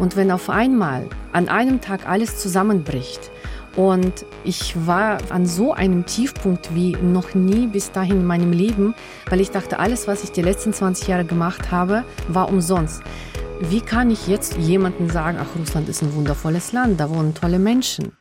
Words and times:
Und 0.00 0.16
wenn 0.16 0.30
auf 0.30 0.48
einmal 0.48 1.06
an 1.32 1.48
einem 1.48 1.80
Tag 1.80 2.08
alles 2.08 2.38
zusammenbricht, 2.38 3.30
und 3.76 4.26
ich 4.42 4.74
war 4.84 5.18
an 5.28 5.46
so 5.46 5.72
einem 5.72 6.04
Tiefpunkt 6.04 6.74
wie 6.74 6.96
noch 6.96 7.34
nie 7.34 7.68
bis 7.68 7.92
dahin 7.92 8.16
in 8.16 8.26
meinem 8.26 8.52
Leben, 8.52 8.94
weil 9.28 9.40
ich 9.40 9.52
dachte, 9.52 9.78
alles, 9.78 10.08
was 10.08 10.24
ich 10.24 10.32
die 10.32 10.42
letzten 10.42 10.72
20 10.72 11.06
Jahre 11.06 11.24
gemacht 11.24 11.70
habe, 11.70 12.02
war 12.26 12.48
umsonst. 12.48 13.02
Wie 13.60 13.80
kann 13.80 14.10
ich 14.10 14.26
jetzt 14.26 14.56
jemandem 14.56 15.08
sagen, 15.08 15.38
ach, 15.40 15.56
Russland 15.56 15.88
ist 15.88 16.02
ein 16.02 16.14
wundervolles 16.14 16.72
Land, 16.72 16.98
da 16.98 17.10
wohnen 17.10 17.32
tolle 17.34 17.60
Menschen? 17.60 18.12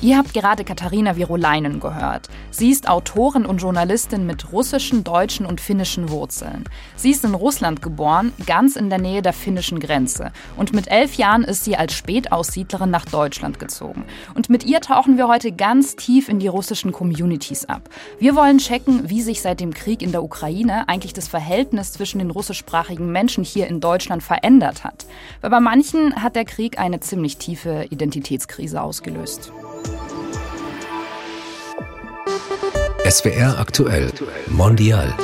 Ihr 0.00 0.16
habt 0.16 0.32
gerade 0.32 0.62
Katharina 0.62 1.16
Virolainen 1.16 1.80
gehört. 1.80 2.28
Sie 2.52 2.70
ist 2.70 2.88
Autorin 2.88 3.44
und 3.44 3.58
Journalistin 3.58 4.26
mit 4.26 4.52
russischen, 4.52 5.02
deutschen 5.02 5.44
und 5.44 5.60
finnischen 5.60 6.08
Wurzeln. 6.10 6.66
Sie 6.94 7.10
ist 7.10 7.24
in 7.24 7.34
Russland 7.34 7.82
geboren, 7.82 8.32
ganz 8.46 8.76
in 8.76 8.90
der 8.90 9.00
Nähe 9.00 9.22
der 9.22 9.32
finnischen 9.32 9.80
Grenze. 9.80 10.30
Und 10.56 10.72
mit 10.72 10.86
elf 10.86 11.14
Jahren 11.14 11.42
ist 11.42 11.64
sie 11.64 11.76
als 11.76 11.94
Spätaussiedlerin 11.94 12.90
nach 12.90 13.06
Deutschland 13.06 13.58
gezogen. 13.58 14.04
Und 14.36 14.48
mit 14.48 14.62
ihr 14.62 14.80
tauchen 14.80 15.16
wir 15.16 15.26
heute 15.26 15.50
ganz 15.50 15.96
tief 15.96 16.28
in 16.28 16.38
die 16.38 16.46
russischen 16.46 16.92
Communities 16.92 17.64
ab. 17.64 17.90
Wir 18.20 18.36
wollen 18.36 18.58
checken, 18.58 19.10
wie 19.10 19.22
sich 19.22 19.42
seit 19.42 19.58
dem 19.58 19.74
Krieg 19.74 20.02
in 20.02 20.12
der 20.12 20.22
Ukraine 20.22 20.88
eigentlich 20.88 21.12
das 21.12 21.26
Verhältnis 21.26 21.92
zwischen 21.92 22.20
den 22.20 22.30
russischsprachigen 22.30 23.10
Menschen 23.10 23.42
hier 23.42 23.66
in 23.66 23.80
Deutschland 23.80 24.22
verändert 24.22 24.84
hat. 24.84 25.06
Weil 25.40 25.50
bei 25.50 25.60
manchen 25.60 26.22
hat 26.22 26.36
der 26.36 26.44
Krieg 26.44 26.78
eine 26.78 27.00
ziemlich 27.00 27.36
tiefe 27.38 27.86
Identitätskrise 27.90 28.80
ausgelöst. 28.80 29.50
SWR 33.04 33.56
aktuell 33.58 34.12
Mondial. 34.46 35.14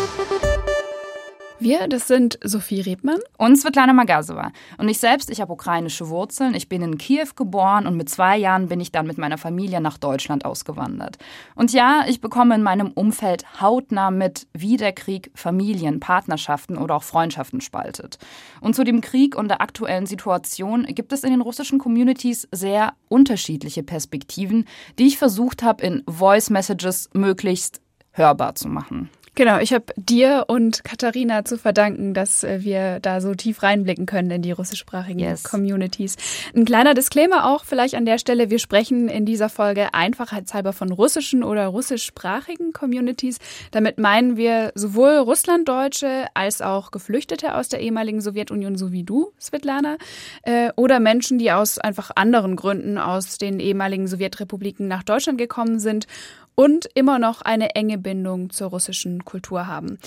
Wir, 1.61 1.87
das 1.87 2.09
sind 2.09 2.39
Sophie 2.43 2.81
Rebmann 2.81 3.21
und 3.39 3.57
Svetlana 3.57 3.93
Magasova. 3.93 4.51
Und 4.77 4.89
ich 4.89 4.99
selbst, 4.99 5.31
ich 5.31 5.41
habe 5.41 5.53
ukrainische 5.53 6.09
Wurzeln. 6.09 6.53
Ich 6.55 6.69
bin 6.69 6.83
in 6.83 6.99
Kiew 6.99 7.29
geboren 7.37 7.87
und 7.87 7.97
mit 7.97 8.09
zwei 8.09 8.37
Jahren 8.37 8.69
bin 8.69 8.81
ich 8.81 8.91
dann 8.91 9.07
mit 9.07 9.19
meiner 9.19 9.39
Familie 9.39 9.81
nach 9.81 9.97
Deutschland 9.97 10.45
ausgewandert. 10.45 11.17
Und 11.55 11.73
ja, 11.73 12.05
ich 12.09 12.21
bekomme 12.21 12.57
in 12.57 12.63
meinem 12.65 12.91
Umfeld 12.91 13.61
hautnah 13.61 14.11
mit, 14.11 14.49
wie 14.53 14.77
der 14.77 14.93
Krieg 14.93 15.31
Familien, 15.35 16.01
Partnerschaften 16.01 16.77
oder 16.77 16.97
auch 16.97 17.05
Freundschaften 17.05 17.61
spaltet. 17.61 18.19
Und 18.61 18.75
zu 18.75 18.83
dem 18.83 19.01
Krieg 19.01 19.37
und 19.37 19.47
der 19.47 19.61
aktuellen 19.61 20.07
Situation 20.07 20.85
gibt 20.87 21.13
es 21.13 21.23
in 21.23 21.31
den 21.31 21.41
russischen 21.41 21.79
Communities 21.79 22.49
sehr 22.51 22.95
unterschiedliche 23.09 23.85
Perspektiven, 23.85 24.67
die 24.99 25.07
ich 25.07 25.19
versucht 25.19 25.63
habe, 25.63 25.85
in 25.85 26.03
Voice 26.09 26.51
Messages 26.51 27.11
möglichst 27.13 27.81
hörbar 28.11 28.57
zu 28.57 28.69
machen. 28.69 29.09
Genau, 29.37 29.59
ich 29.59 29.73
habe 29.73 29.87
dir 29.97 30.45
und 30.47 30.85
Katharina 30.85 31.45
zu 31.45 31.59
verdanken, 31.59 32.15
dass 32.15 32.45
äh, 32.45 32.63
wir 32.63 33.01
da 33.01 33.21
so 33.21 33.35
tief 33.35 33.65
reinblicken 33.65 34.07
können 34.07 34.31
in 34.31 34.43
die 34.43 34.53
russischsprachigen 34.53 35.19
yes. 35.19 35.43
Communities. 35.43 36.17
Ein 36.55 36.65
kleiner 36.65 36.95
Disclaimer 36.95 37.47
auch 37.47 37.65
vielleicht 37.65 37.97
an 37.97 38.07
der 38.07 38.19
Stelle. 38.19 38.51
Wir 38.51 38.61
sprechen 38.61 39.09
in 39.09 39.27
dieser 39.27 39.49
Folge 39.49 39.93
einfachheitshalber 39.93 40.73
von 40.73 40.93
russischen 40.93 41.43
oder 41.43 41.67
russischsprachigen 41.67 42.73
Communities. 42.73 43.39
Damit 43.73 43.99
meinen 43.99 44.37
wir 44.37 44.71
sowohl 44.77 45.17
Russlanddeutsche 45.17 46.27
als 46.35 46.63
auch 46.63 46.93
Geflüchtete 46.93 47.57
aus 47.57 47.69
der 47.69 47.81
ehemaligen 47.81 48.21
Sowjetunion, 48.21 48.77
so 48.77 48.93
wie 48.93 49.03
du, 49.03 49.33
Svetlana, 49.41 49.97
äh, 50.43 50.71
oder 50.77 51.01
Menschen, 51.01 51.39
die 51.39 51.51
aus 51.51 51.79
einfach 51.79 52.13
anderen 52.15 52.55
Gründen 52.55 52.99
aus 52.99 53.39
den 53.39 53.59
ehemaligen 53.59 54.07
Sowjetrepubliken 54.07 54.87
nach 54.87 55.03
Deutschland 55.03 55.39
gekommen 55.39 55.81
sind 55.81 56.07
und 56.55 56.89
immer 56.95 57.19
noch 57.19 57.43
eine 57.43 57.75
enge 57.75 57.99
Bindung 57.99 58.51
zur 58.51 58.69
russischen 58.69 59.25
Kultur 59.25 59.67
haben. 59.67 59.99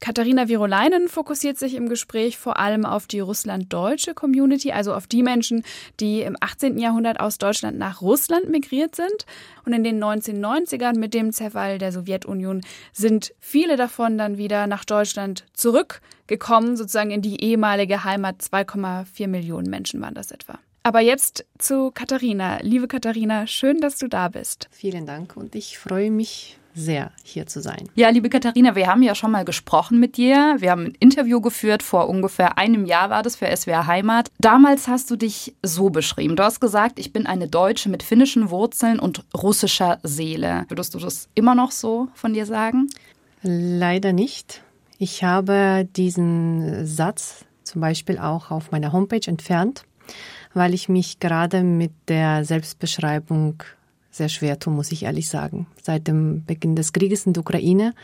Katharina 0.00 0.48
Virolainen 0.48 1.08
fokussiert 1.08 1.58
sich 1.58 1.74
im 1.74 1.90
Gespräch 1.90 2.38
vor 2.38 2.58
allem 2.58 2.86
auf 2.86 3.06
die 3.06 3.20
russlanddeutsche 3.20 4.14
Community, 4.14 4.72
also 4.72 4.94
auf 4.94 5.06
die 5.06 5.22
Menschen, 5.22 5.62
die 6.00 6.22
im 6.22 6.38
18. 6.40 6.78
Jahrhundert 6.78 7.20
aus 7.20 7.36
Deutschland 7.36 7.76
nach 7.76 8.00
Russland 8.00 8.48
migriert 8.48 8.96
sind. 8.96 9.26
Und 9.66 9.74
in 9.74 9.84
den 9.84 10.02
1990ern 10.02 10.98
mit 10.98 11.12
dem 11.12 11.32
Zerfall 11.32 11.76
der 11.76 11.92
Sowjetunion 11.92 12.62
sind 12.94 13.34
viele 13.40 13.76
davon 13.76 14.16
dann 14.16 14.38
wieder 14.38 14.66
nach 14.66 14.86
Deutschland 14.86 15.44
zurückgekommen, 15.52 16.78
sozusagen 16.78 17.10
in 17.10 17.20
die 17.20 17.44
ehemalige 17.44 18.02
Heimat. 18.02 18.40
2,4 18.40 19.28
Millionen 19.28 19.68
Menschen 19.68 20.00
waren 20.00 20.14
das 20.14 20.30
etwa. 20.30 20.58
Aber 20.90 20.98
jetzt 20.98 21.46
zu 21.56 21.92
Katharina. 21.92 22.58
Liebe 22.62 22.88
Katharina, 22.88 23.46
schön, 23.46 23.80
dass 23.80 23.96
du 23.98 24.08
da 24.08 24.26
bist. 24.26 24.66
Vielen 24.72 25.06
Dank 25.06 25.36
und 25.36 25.54
ich 25.54 25.78
freue 25.78 26.10
mich 26.10 26.58
sehr, 26.74 27.12
hier 27.22 27.46
zu 27.46 27.62
sein. 27.62 27.88
Ja, 27.94 28.08
liebe 28.08 28.28
Katharina, 28.28 28.74
wir 28.74 28.88
haben 28.88 29.04
ja 29.04 29.14
schon 29.14 29.30
mal 29.30 29.44
gesprochen 29.44 30.00
mit 30.00 30.16
dir. 30.16 30.56
Wir 30.58 30.72
haben 30.72 30.86
ein 30.86 30.96
Interview 30.98 31.40
geführt, 31.40 31.84
vor 31.84 32.08
ungefähr 32.08 32.58
einem 32.58 32.86
Jahr 32.86 33.08
war 33.08 33.22
das 33.22 33.36
für 33.36 33.46
SWR 33.56 33.86
Heimat. 33.86 34.32
Damals 34.40 34.88
hast 34.88 35.08
du 35.12 35.14
dich 35.14 35.54
so 35.62 35.90
beschrieben. 35.90 36.34
Du 36.34 36.42
hast 36.42 36.58
gesagt, 36.58 36.98
ich 36.98 37.12
bin 37.12 37.24
eine 37.24 37.46
Deutsche 37.46 37.88
mit 37.88 38.02
finnischen 38.02 38.50
Wurzeln 38.50 38.98
und 38.98 39.22
russischer 39.32 40.00
Seele. 40.02 40.64
Würdest 40.70 40.92
du 40.94 40.98
das 40.98 41.28
immer 41.36 41.54
noch 41.54 41.70
so 41.70 42.08
von 42.14 42.34
dir 42.34 42.46
sagen? 42.46 42.88
Leider 43.42 44.12
nicht. 44.12 44.64
Ich 44.98 45.22
habe 45.22 45.88
diesen 45.94 46.84
Satz 46.84 47.44
zum 47.62 47.80
Beispiel 47.80 48.18
auch 48.18 48.50
auf 48.50 48.72
meiner 48.72 48.92
Homepage 48.92 49.28
entfernt 49.28 49.84
weil 50.54 50.74
ich 50.74 50.88
mich 50.88 51.20
gerade 51.20 51.62
mit 51.62 51.92
der 52.08 52.44
Selbstbeschreibung 52.44 53.62
sehr 54.10 54.28
schwer 54.28 54.58
tue, 54.58 54.72
muss 54.72 54.92
ich 54.92 55.04
ehrlich 55.04 55.28
sagen. 55.28 55.66
Seit 55.82 56.08
dem 56.08 56.44
Beginn 56.44 56.74
des 56.74 56.92
Krieges 56.92 57.26
in 57.26 57.32
der 57.32 57.42
Ukraine. 57.42 57.94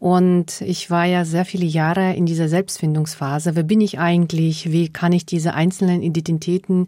Und 0.00 0.62
ich 0.62 0.90
war 0.90 1.04
ja 1.04 1.26
sehr 1.26 1.44
viele 1.44 1.66
Jahre 1.66 2.14
in 2.14 2.24
dieser 2.24 2.48
Selbstfindungsphase. 2.48 3.54
Wer 3.54 3.64
bin 3.64 3.82
ich 3.82 3.98
eigentlich? 3.98 4.72
Wie 4.72 4.88
kann 4.88 5.12
ich 5.12 5.26
diese 5.26 5.52
einzelnen 5.52 6.02
Identitäten 6.02 6.86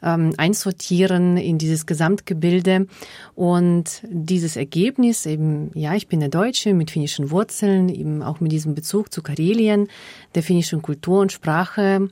ähm, 0.00 0.32
einsortieren 0.36 1.36
in 1.36 1.58
dieses 1.58 1.86
Gesamtgebilde? 1.86 2.86
Und 3.34 4.02
dieses 4.08 4.56
Ergebnis 4.56 5.26
eben, 5.26 5.72
ja, 5.74 5.96
ich 5.96 6.06
bin 6.06 6.20
eine 6.20 6.30
Deutsche 6.30 6.72
mit 6.72 6.92
finnischen 6.92 7.32
Wurzeln, 7.32 7.88
eben 7.88 8.22
auch 8.22 8.38
mit 8.38 8.52
diesem 8.52 8.76
Bezug 8.76 9.12
zu 9.12 9.22
Karelien, 9.22 9.88
der 10.36 10.44
finnischen 10.44 10.82
Kultur 10.82 11.20
und 11.20 11.32
Sprache, 11.32 12.10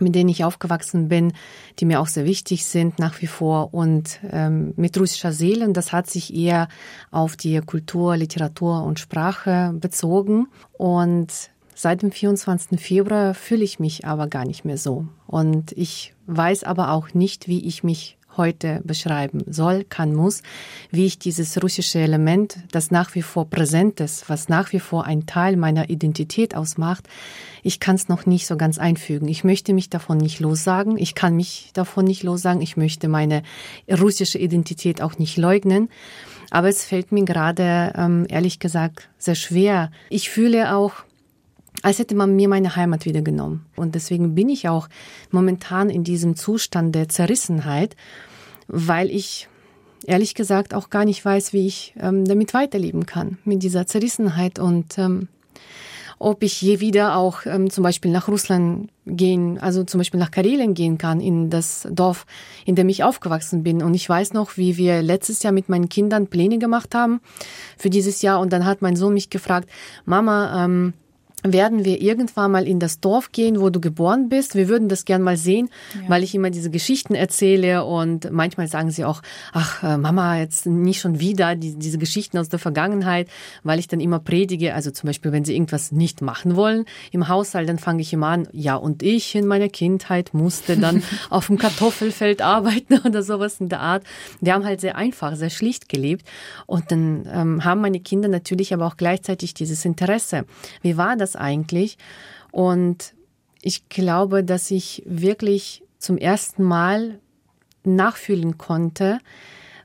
mit 0.00 0.14
denen 0.14 0.28
ich 0.28 0.44
aufgewachsen 0.44 1.08
bin, 1.08 1.32
die 1.78 1.84
mir 1.84 2.00
auch 2.00 2.06
sehr 2.06 2.24
wichtig 2.24 2.64
sind 2.64 2.98
nach 2.98 3.20
wie 3.22 3.26
vor 3.26 3.72
und 3.74 4.20
ähm, 4.30 4.74
mit 4.76 4.98
russischer 4.98 5.32
Seele. 5.32 5.66
Und 5.66 5.76
das 5.76 5.92
hat 5.92 6.08
sich 6.08 6.34
eher 6.34 6.68
auf 7.10 7.36
die 7.36 7.60
Kultur, 7.60 8.16
Literatur 8.16 8.82
und 8.84 8.98
Sprache 8.98 9.72
bezogen. 9.74 10.48
Und 10.72 11.32
seit 11.74 12.02
dem 12.02 12.12
24. 12.12 12.80
Februar 12.80 13.34
fühle 13.34 13.64
ich 13.64 13.78
mich 13.78 14.04
aber 14.06 14.26
gar 14.26 14.44
nicht 14.44 14.64
mehr 14.64 14.78
so. 14.78 15.06
Und 15.26 15.72
ich 15.72 16.14
weiß 16.26 16.64
aber 16.64 16.90
auch 16.90 17.14
nicht, 17.14 17.48
wie 17.48 17.66
ich 17.66 17.84
mich 17.84 18.18
heute 18.36 18.80
beschreiben 18.84 19.42
soll, 19.46 19.84
kann, 19.84 20.14
muss, 20.14 20.42
wie 20.90 21.06
ich 21.06 21.18
dieses 21.18 21.62
russische 21.62 21.98
Element, 21.98 22.58
das 22.70 22.90
nach 22.90 23.14
wie 23.14 23.22
vor 23.22 23.48
präsent 23.48 24.00
ist, 24.00 24.28
was 24.28 24.48
nach 24.48 24.72
wie 24.72 24.80
vor 24.80 25.04
ein 25.04 25.26
Teil 25.26 25.56
meiner 25.56 25.90
Identität 25.90 26.54
ausmacht, 26.54 27.08
ich 27.64 27.80
kann 27.80 27.96
es 27.96 28.08
noch 28.08 28.26
nicht 28.26 28.46
so 28.46 28.58
ganz 28.58 28.78
einfügen. 28.78 29.26
Ich 29.26 29.42
möchte 29.42 29.72
mich 29.72 29.88
davon 29.88 30.18
nicht 30.18 30.38
lossagen. 30.38 30.98
Ich 30.98 31.14
kann 31.14 31.34
mich 31.34 31.70
davon 31.72 32.04
nicht 32.04 32.22
lossagen. 32.22 32.60
Ich 32.60 32.76
möchte 32.76 33.08
meine 33.08 33.42
russische 33.90 34.38
Identität 34.38 35.00
auch 35.00 35.18
nicht 35.18 35.38
leugnen. 35.38 35.88
Aber 36.50 36.68
es 36.68 36.84
fällt 36.84 37.10
mir 37.10 37.24
gerade, 37.24 37.94
ähm, 37.96 38.26
ehrlich 38.28 38.58
gesagt, 38.58 39.08
sehr 39.16 39.34
schwer. 39.34 39.90
Ich 40.10 40.28
fühle 40.28 40.76
auch, 40.76 41.04
als 41.82 41.98
hätte 41.98 42.14
man 42.14 42.34
mir 42.36 42.48
meine 42.48 42.76
Heimat 42.76 43.04
wieder 43.04 43.22
genommen. 43.22 43.66
Und 43.76 43.94
deswegen 43.94 44.34
bin 44.34 44.48
ich 44.48 44.68
auch 44.68 44.88
momentan 45.30 45.90
in 45.90 46.04
diesem 46.04 46.36
Zustand 46.36 46.94
der 46.94 47.08
Zerrissenheit, 47.08 47.96
weil 48.68 49.10
ich 49.10 49.48
ehrlich 50.06 50.34
gesagt 50.34 50.74
auch 50.74 50.90
gar 50.90 51.04
nicht 51.04 51.24
weiß, 51.24 51.52
wie 51.52 51.66
ich 51.66 51.94
ähm, 51.98 52.24
damit 52.24 52.54
weiterleben 52.54 53.06
kann, 53.06 53.38
mit 53.44 53.62
dieser 53.62 53.86
Zerrissenheit 53.86 54.58
und 54.58 54.98
ähm, 54.98 55.28
ob 56.18 56.42
ich 56.42 56.62
je 56.62 56.80
wieder 56.80 57.16
auch 57.16 57.44
ähm, 57.44 57.70
zum 57.70 57.82
Beispiel 57.82 58.10
nach 58.10 58.28
Russland 58.28 58.90
gehen, 59.04 59.58
also 59.58 59.84
zum 59.84 59.98
Beispiel 59.98 60.20
nach 60.20 60.30
Karelien 60.30 60.74
gehen 60.74 60.96
kann, 60.96 61.20
in 61.20 61.50
das 61.50 61.86
Dorf, 61.90 62.24
in 62.64 62.76
dem 62.76 62.88
ich 62.88 63.04
aufgewachsen 63.04 63.62
bin. 63.62 63.82
Und 63.82 63.94
ich 63.94 64.08
weiß 64.08 64.32
noch, 64.32 64.56
wie 64.56 64.76
wir 64.76 65.02
letztes 65.02 65.42
Jahr 65.42 65.52
mit 65.52 65.68
meinen 65.68 65.88
Kindern 65.88 66.28
Pläne 66.28 66.58
gemacht 66.58 66.94
haben 66.94 67.20
für 67.76 67.90
dieses 67.90 68.22
Jahr. 68.22 68.40
Und 68.40 68.52
dann 68.52 68.64
hat 68.64 68.80
mein 68.80 68.96
Sohn 68.96 69.14
mich 69.14 69.28
gefragt, 69.28 69.68
Mama, 70.04 70.64
ähm, 70.64 70.94
werden 71.44 71.84
wir 71.84 72.00
irgendwann 72.00 72.50
mal 72.50 72.66
in 72.66 72.80
das 72.80 73.00
Dorf 73.00 73.30
gehen, 73.30 73.60
wo 73.60 73.68
du 73.68 73.80
geboren 73.80 74.28
bist. 74.30 74.54
Wir 74.54 74.68
würden 74.68 74.88
das 74.88 75.04
gern 75.04 75.22
mal 75.22 75.36
sehen, 75.36 75.68
ja. 75.94 76.08
weil 76.08 76.22
ich 76.22 76.34
immer 76.34 76.50
diese 76.50 76.70
Geschichten 76.70 77.14
erzähle 77.14 77.84
und 77.84 78.30
manchmal 78.32 78.66
sagen 78.66 78.90
sie 78.90 79.04
auch, 79.04 79.20
ach 79.52 79.82
äh, 79.82 79.98
Mama, 79.98 80.38
jetzt 80.38 80.66
nicht 80.66 81.00
schon 81.00 81.20
wieder 81.20 81.54
die, 81.54 81.74
diese 81.78 81.98
Geschichten 81.98 82.38
aus 82.38 82.48
der 82.48 82.58
Vergangenheit, 82.58 83.28
weil 83.62 83.78
ich 83.78 83.88
dann 83.88 84.00
immer 84.00 84.20
predige. 84.20 84.74
Also 84.74 84.90
zum 84.90 85.08
Beispiel, 85.08 85.32
wenn 85.32 85.44
sie 85.44 85.54
irgendwas 85.54 85.92
nicht 85.92 86.22
machen 86.22 86.56
wollen 86.56 86.86
im 87.12 87.28
Haushalt, 87.28 87.68
dann 87.68 87.78
fange 87.78 88.00
ich 88.00 88.12
immer 88.12 88.28
an, 88.28 88.48
ja 88.52 88.76
und 88.76 89.02
ich 89.02 89.34
in 89.34 89.46
meiner 89.46 89.68
Kindheit 89.68 90.32
musste 90.32 90.78
dann 90.78 91.02
auf 91.30 91.48
dem 91.48 91.58
Kartoffelfeld 91.58 92.40
arbeiten 92.40 93.00
oder 93.04 93.22
sowas 93.22 93.60
in 93.60 93.68
der 93.68 93.80
Art. 93.80 94.04
Wir 94.40 94.54
haben 94.54 94.64
halt 94.64 94.80
sehr 94.80 94.96
einfach, 94.96 95.36
sehr 95.36 95.50
schlicht 95.50 95.88
gelebt 95.90 96.26
und 96.66 96.90
dann 96.90 97.28
ähm, 97.30 97.64
haben 97.64 97.82
meine 97.82 98.00
Kinder 98.00 98.28
natürlich 98.28 98.72
aber 98.72 98.86
auch 98.86 98.96
gleichzeitig 98.96 99.52
dieses 99.52 99.84
Interesse. 99.84 100.46
Wie 100.80 100.96
war 100.96 101.16
das 101.16 101.33
eigentlich? 101.36 101.98
Und 102.50 103.14
ich 103.62 103.88
glaube, 103.88 104.44
dass 104.44 104.70
ich 104.70 105.02
wirklich 105.06 105.82
zum 105.98 106.18
ersten 106.18 106.62
Mal 106.62 107.18
nachfühlen 107.84 108.58
konnte, 108.58 109.18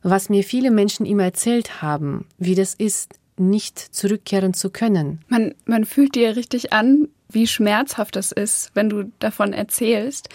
was 0.03 0.29
mir 0.29 0.43
viele 0.43 0.71
Menschen 0.71 1.05
immer 1.05 1.23
erzählt 1.23 1.81
haben, 1.81 2.25
wie 2.37 2.55
das 2.55 2.73
ist, 2.73 3.19
nicht 3.37 3.79
zurückkehren 3.79 4.53
zu 4.53 4.69
können. 4.69 5.21
Man, 5.27 5.55
man 5.65 5.85
fühlt 5.85 6.15
dir 6.15 6.35
richtig 6.35 6.73
an, 6.73 7.07
wie 7.29 7.47
schmerzhaft 7.47 8.15
das 8.15 8.31
ist, 8.31 8.71
wenn 8.73 8.89
du 8.89 9.11
davon 9.19 9.53
erzählst. 9.53 10.29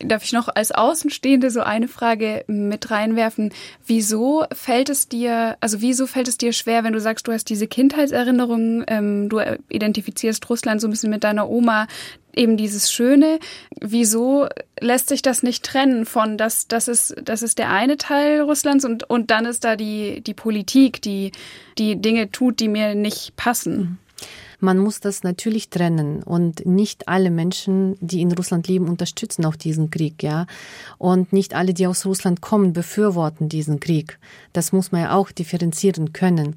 Darf 0.00 0.22
ich 0.22 0.32
noch 0.32 0.48
als 0.54 0.70
Außenstehende 0.70 1.50
so 1.50 1.60
eine 1.60 1.88
Frage 1.88 2.44
mit 2.46 2.90
reinwerfen? 2.90 3.52
Wieso 3.84 4.44
fällt 4.52 4.90
es 4.90 5.08
dir, 5.08 5.56
also 5.60 5.80
wieso 5.80 6.06
fällt 6.06 6.28
es 6.28 6.38
dir 6.38 6.52
schwer, 6.52 6.84
wenn 6.84 6.92
du 6.92 7.00
sagst, 7.00 7.26
du 7.26 7.32
hast 7.32 7.48
diese 7.50 7.66
Kindheitserinnerungen, 7.66 8.84
ähm, 8.86 9.28
du 9.28 9.40
identifizierst 9.68 10.48
Russland 10.48 10.80
so 10.80 10.86
ein 10.86 10.92
bisschen 10.92 11.10
mit 11.10 11.24
deiner 11.24 11.48
Oma, 11.48 11.88
eben 12.38 12.56
dieses 12.56 12.92
Schöne. 12.92 13.40
Wieso 13.80 14.46
lässt 14.80 15.08
sich 15.08 15.22
das 15.22 15.42
nicht 15.42 15.64
trennen 15.64 16.06
von, 16.06 16.38
dass 16.38 16.68
das 16.68 16.86
ist, 16.86 17.16
das 17.22 17.42
ist 17.42 17.58
der 17.58 17.70
eine 17.70 17.96
Teil 17.96 18.42
Russlands 18.42 18.84
und, 18.84 19.10
und 19.10 19.32
dann 19.32 19.46
ist 19.46 19.64
da 19.64 19.74
die, 19.74 20.20
die 20.20 20.34
Politik, 20.34 21.02
die, 21.02 21.32
die 21.76 21.96
Dinge 21.96 22.30
tut, 22.30 22.60
die 22.60 22.68
mir 22.68 22.94
nicht 22.94 23.34
passen? 23.34 23.98
Man 24.60 24.78
muss 24.78 24.98
das 25.00 25.22
natürlich 25.22 25.70
trennen 25.70 26.22
und 26.22 26.66
nicht 26.66 27.06
alle 27.06 27.30
Menschen, 27.30 27.96
die 28.00 28.20
in 28.20 28.32
Russland 28.32 28.66
leben, 28.66 28.88
unterstützen 28.88 29.44
auch 29.44 29.54
diesen 29.54 29.90
Krieg, 29.90 30.22
ja. 30.22 30.46
Und 30.98 31.32
nicht 31.32 31.54
alle, 31.54 31.74
die 31.74 31.86
aus 31.86 32.04
Russland 32.04 32.40
kommen, 32.40 32.72
befürworten 32.72 33.48
diesen 33.48 33.78
Krieg. 33.78 34.18
Das 34.52 34.72
muss 34.72 34.90
man 34.90 35.02
ja 35.02 35.14
auch 35.14 35.30
differenzieren 35.30 36.12
können. 36.12 36.56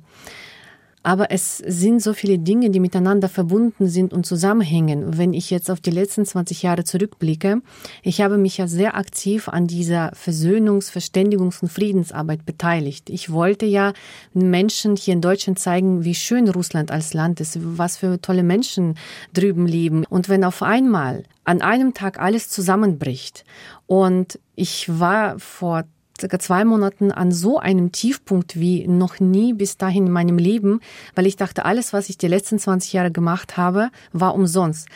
Aber 1.03 1.31
es 1.31 1.57
sind 1.57 2.01
so 2.01 2.13
viele 2.13 2.37
Dinge, 2.37 2.69
die 2.69 2.79
miteinander 2.79 3.27
verbunden 3.27 3.87
sind 3.87 4.13
und 4.13 4.25
zusammenhängen. 4.25 5.17
Wenn 5.17 5.33
ich 5.33 5.49
jetzt 5.49 5.71
auf 5.71 5.79
die 5.79 5.89
letzten 5.89 6.25
20 6.25 6.61
Jahre 6.61 6.83
zurückblicke, 6.83 7.61
ich 8.03 8.21
habe 8.21 8.37
mich 8.37 8.57
ja 8.57 8.67
sehr 8.67 8.95
aktiv 8.95 9.47
an 9.47 9.65
dieser 9.65 10.13
Versöhnungs-, 10.13 10.91
Verständigungs- 10.91 11.61
und 11.61 11.69
Friedensarbeit 11.69 12.45
beteiligt. 12.45 13.09
Ich 13.09 13.31
wollte 13.31 13.65
ja 13.65 13.93
Menschen 14.33 14.95
hier 14.95 15.13
in 15.13 15.21
Deutschland 15.21 15.57
zeigen, 15.57 16.03
wie 16.03 16.15
schön 16.15 16.47
Russland 16.47 16.91
als 16.91 17.13
Land 17.13 17.39
ist, 17.39 17.57
was 17.61 17.97
für 17.97 18.21
tolle 18.21 18.43
Menschen 18.43 18.95
drüben 19.33 19.65
leben. 19.65 20.05
Und 20.05 20.29
wenn 20.29 20.43
auf 20.43 20.61
einmal 20.61 21.23
an 21.43 21.61
einem 21.61 21.95
Tag 21.95 22.19
alles 22.19 22.49
zusammenbricht 22.49 23.43
und 23.87 24.39
ich 24.55 24.87
war 24.99 25.39
vor 25.39 25.85
circa 26.21 26.39
zwei 26.39 26.63
Monaten 26.63 27.11
an 27.11 27.31
so 27.31 27.59
einem 27.59 27.91
Tiefpunkt 27.91 28.59
wie 28.59 28.87
noch 28.87 29.19
nie 29.19 29.53
bis 29.53 29.77
dahin 29.77 30.07
in 30.07 30.11
meinem 30.11 30.37
Leben, 30.37 30.79
weil 31.15 31.27
ich 31.27 31.35
dachte, 31.35 31.65
alles, 31.65 31.91
was 31.91 32.09
ich 32.09 32.17
die 32.17 32.27
letzten 32.27 32.57
20 32.57 32.93
Jahre 32.93 33.11
gemacht 33.11 33.57
habe, 33.57 33.89
war 34.13 34.33
umsonst. 34.33 34.87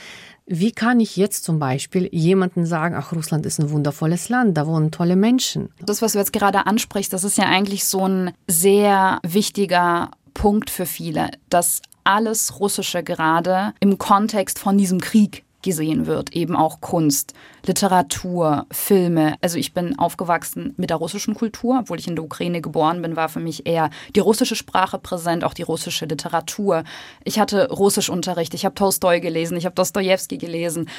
Wie 0.47 0.71
kann 0.71 0.99
ich 0.99 1.17
jetzt 1.17 1.43
zum 1.43 1.57
Beispiel 1.57 2.07
jemanden 2.11 2.67
sagen, 2.67 2.93
ach, 2.95 3.11
Russland 3.11 3.47
ist 3.47 3.59
ein 3.59 3.71
wundervolles 3.71 4.29
Land, 4.29 4.55
da 4.55 4.67
wohnen 4.67 4.91
tolle 4.91 5.15
Menschen? 5.15 5.69
Das, 5.83 6.03
was 6.03 6.13
du 6.13 6.19
jetzt 6.19 6.33
gerade 6.33 6.67
ansprichst, 6.67 7.11
das 7.11 7.23
ist 7.23 7.37
ja 7.39 7.45
eigentlich 7.45 7.85
so 7.85 8.07
ein 8.07 8.31
sehr 8.47 9.19
wichtiger 9.23 10.11
Punkt 10.35 10.69
für 10.69 10.85
viele, 10.85 11.31
dass 11.49 11.81
alles 12.03 12.59
Russische 12.59 13.01
gerade 13.01 13.73
im 13.79 13.97
Kontext 13.97 14.59
von 14.59 14.77
diesem 14.77 15.01
Krieg 15.01 15.43
gesehen 15.63 16.05
wird, 16.05 16.35
eben 16.35 16.55
auch 16.55 16.79
Kunst, 16.79 17.33
Literatur, 17.65 18.65
Filme. 18.71 19.35
Also 19.41 19.57
ich 19.57 19.73
bin 19.73 19.97
aufgewachsen 19.97 20.73
mit 20.77 20.89
der 20.89 20.97
russischen 20.97 21.33
Kultur, 21.33 21.79
obwohl 21.81 21.99
ich 21.99 22.07
in 22.07 22.15
der 22.15 22.23
Ukraine 22.23 22.61
geboren 22.61 23.01
bin, 23.01 23.15
war 23.15 23.29
für 23.29 23.39
mich 23.39 23.65
eher 23.65 23.89
die 24.15 24.19
russische 24.19 24.55
Sprache 24.55 24.99
präsent, 24.99 25.43
auch 25.43 25.53
die 25.53 25.63
russische 25.63 26.05
Literatur. 26.05 26.83
Ich 27.23 27.39
hatte 27.39 27.69
Russischunterricht, 27.69 28.53
ich 28.53 28.65
habe 28.65 28.75
Tolstoi 28.75 29.19
gelesen, 29.19 29.57
ich 29.57 29.65
habe 29.65 29.75
Dostoevsky 29.75 30.37
gelesen. 30.37 30.89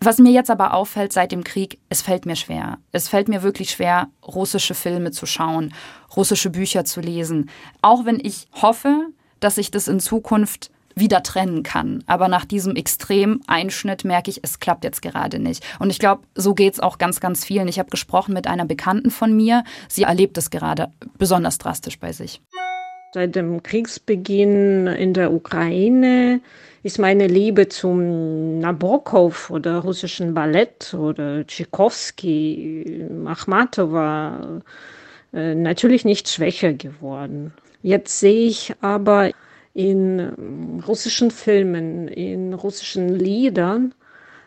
Was 0.00 0.18
mir 0.18 0.32
jetzt 0.32 0.50
aber 0.50 0.74
auffällt 0.74 1.14
seit 1.14 1.32
dem 1.32 1.44
Krieg, 1.44 1.78
es 1.88 2.02
fällt 2.02 2.26
mir 2.26 2.36
schwer. 2.36 2.76
Es 2.92 3.08
fällt 3.08 3.28
mir 3.28 3.42
wirklich 3.42 3.70
schwer, 3.70 4.08
russische 4.22 4.74
Filme 4.74 5.12
zu 5.12 5.24
schauen, 5.24 5.72
russische 6.14 6.50
Bücher 6.50 6.84
zu 6.84 7.00
lesen. 7.00 7.48
Auch 7.80 8.04
wenn 8.04 8.20
ich 8.20 8.46
hoffe, 8.60 9.06
dass 9.40 9.54
sich 9.54 9.70
das 9.70 9.88
in 9.88 10.00
Zukunft 10.00 10.70
wieder 10.94 11.22
trennen 11.22 11.62
kann. 11.62 12.02
Aber 12.06 12.28
nach 12.28 12.44
diesem 12.44 12.76
Extrem-Einschnitt 12.76 14.04
merke 14.04 14.30
ich, 14.30 14.40
es 14.42 14.60
klappt 14.60 14.84
jetzt 14.84 15.02
gerade 15.02 15.38
nicht. 15.38 15.64
Und 15.78 15.90
ich 15.90 15.98
glaube, 15.98 16.22
so 16.34 16.54
geht 16.54 16.74
es 16.74 16.80
auch 16.80 16.98
ganz, 16.98 17.20
ganz 17.20 17.44
vielen. 17.44 17.68
Ich 17.68 17.78
habe 17.78 17.90
gesprochen 17.90 18.34
mit 18.34 18.46
einer 18.46 18.64
Bekannten 18.64 19.10
von 19.10 19.34
mir. 19.34 19.64
Sie 19.88 20.04
erlebt 20.04 20.38
es 20.38 20.50
gerade 20.50 20.88
besonders 21.18 21.58
drastisch 21.58 21.98
bei 21.98 22.12
sich. 22.12 22.40
Seit 23.12 23.36
dem 23.36 23.62
Kriegsbeginn 23.62 24.88
in 24.88 25.14
der 25.14 25.32
Ukraine 25.32 26.40
ist 26.82 26.98
meine 26.98 27.28
Liebe 27.28 27.68
zum 27.68 28.58
Nabokov 28.58 29.50
oder 29.50 29.78
russischen 29.78 30.34
Ballett 30.34 30.92
oder 30.94 31.46
Tchaikovsky, 31.46 33.06
Achmatowa 33.24 34.60
äh, 35.32 35.54
natürlich 35.54 36.04
nicht 36.04 36.28
schwächer 36.28 36.72
geworden. 36.72 37.52
Jetzt 37.82 38.18
sehe 38.18 38.48
ich 38.48 38.74
aber 38.80 39.30
in 39.74 40.20
ähm, 40.20 40.82
russischen 40.86 41.30
Filmen, 41.30 42.08
in 42.08 42.54
russischen 42.54 43.08
Liedern 43.08 43.92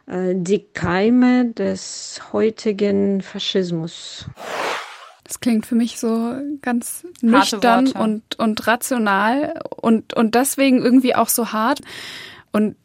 äh, 0.07 0.33
die 0.33 0.65
Keime 0.73 1.51
des 1.51 2.21
heutigen 2.33 3.21
Faschismus. 3.21 4.25
Das 5.25 5.41
klingt 5.41 5.65
für 5.65 5.75
mich 5.75 5.99
so 5.99 6.35
ganz 6.61 7.05
nüchtern 7.21 7.91
und, 7.91 8.39
und 8.39 8.65
rational 8.65 9.59
und, 9.69 10.13
und 10.13 10.35
deswegen 10.35 10.81
irgendwie 10.81 11.15
auch 11.15 11.27
so 11.27 11.51
hart. 11.51 11.81
Und 12.53 12.77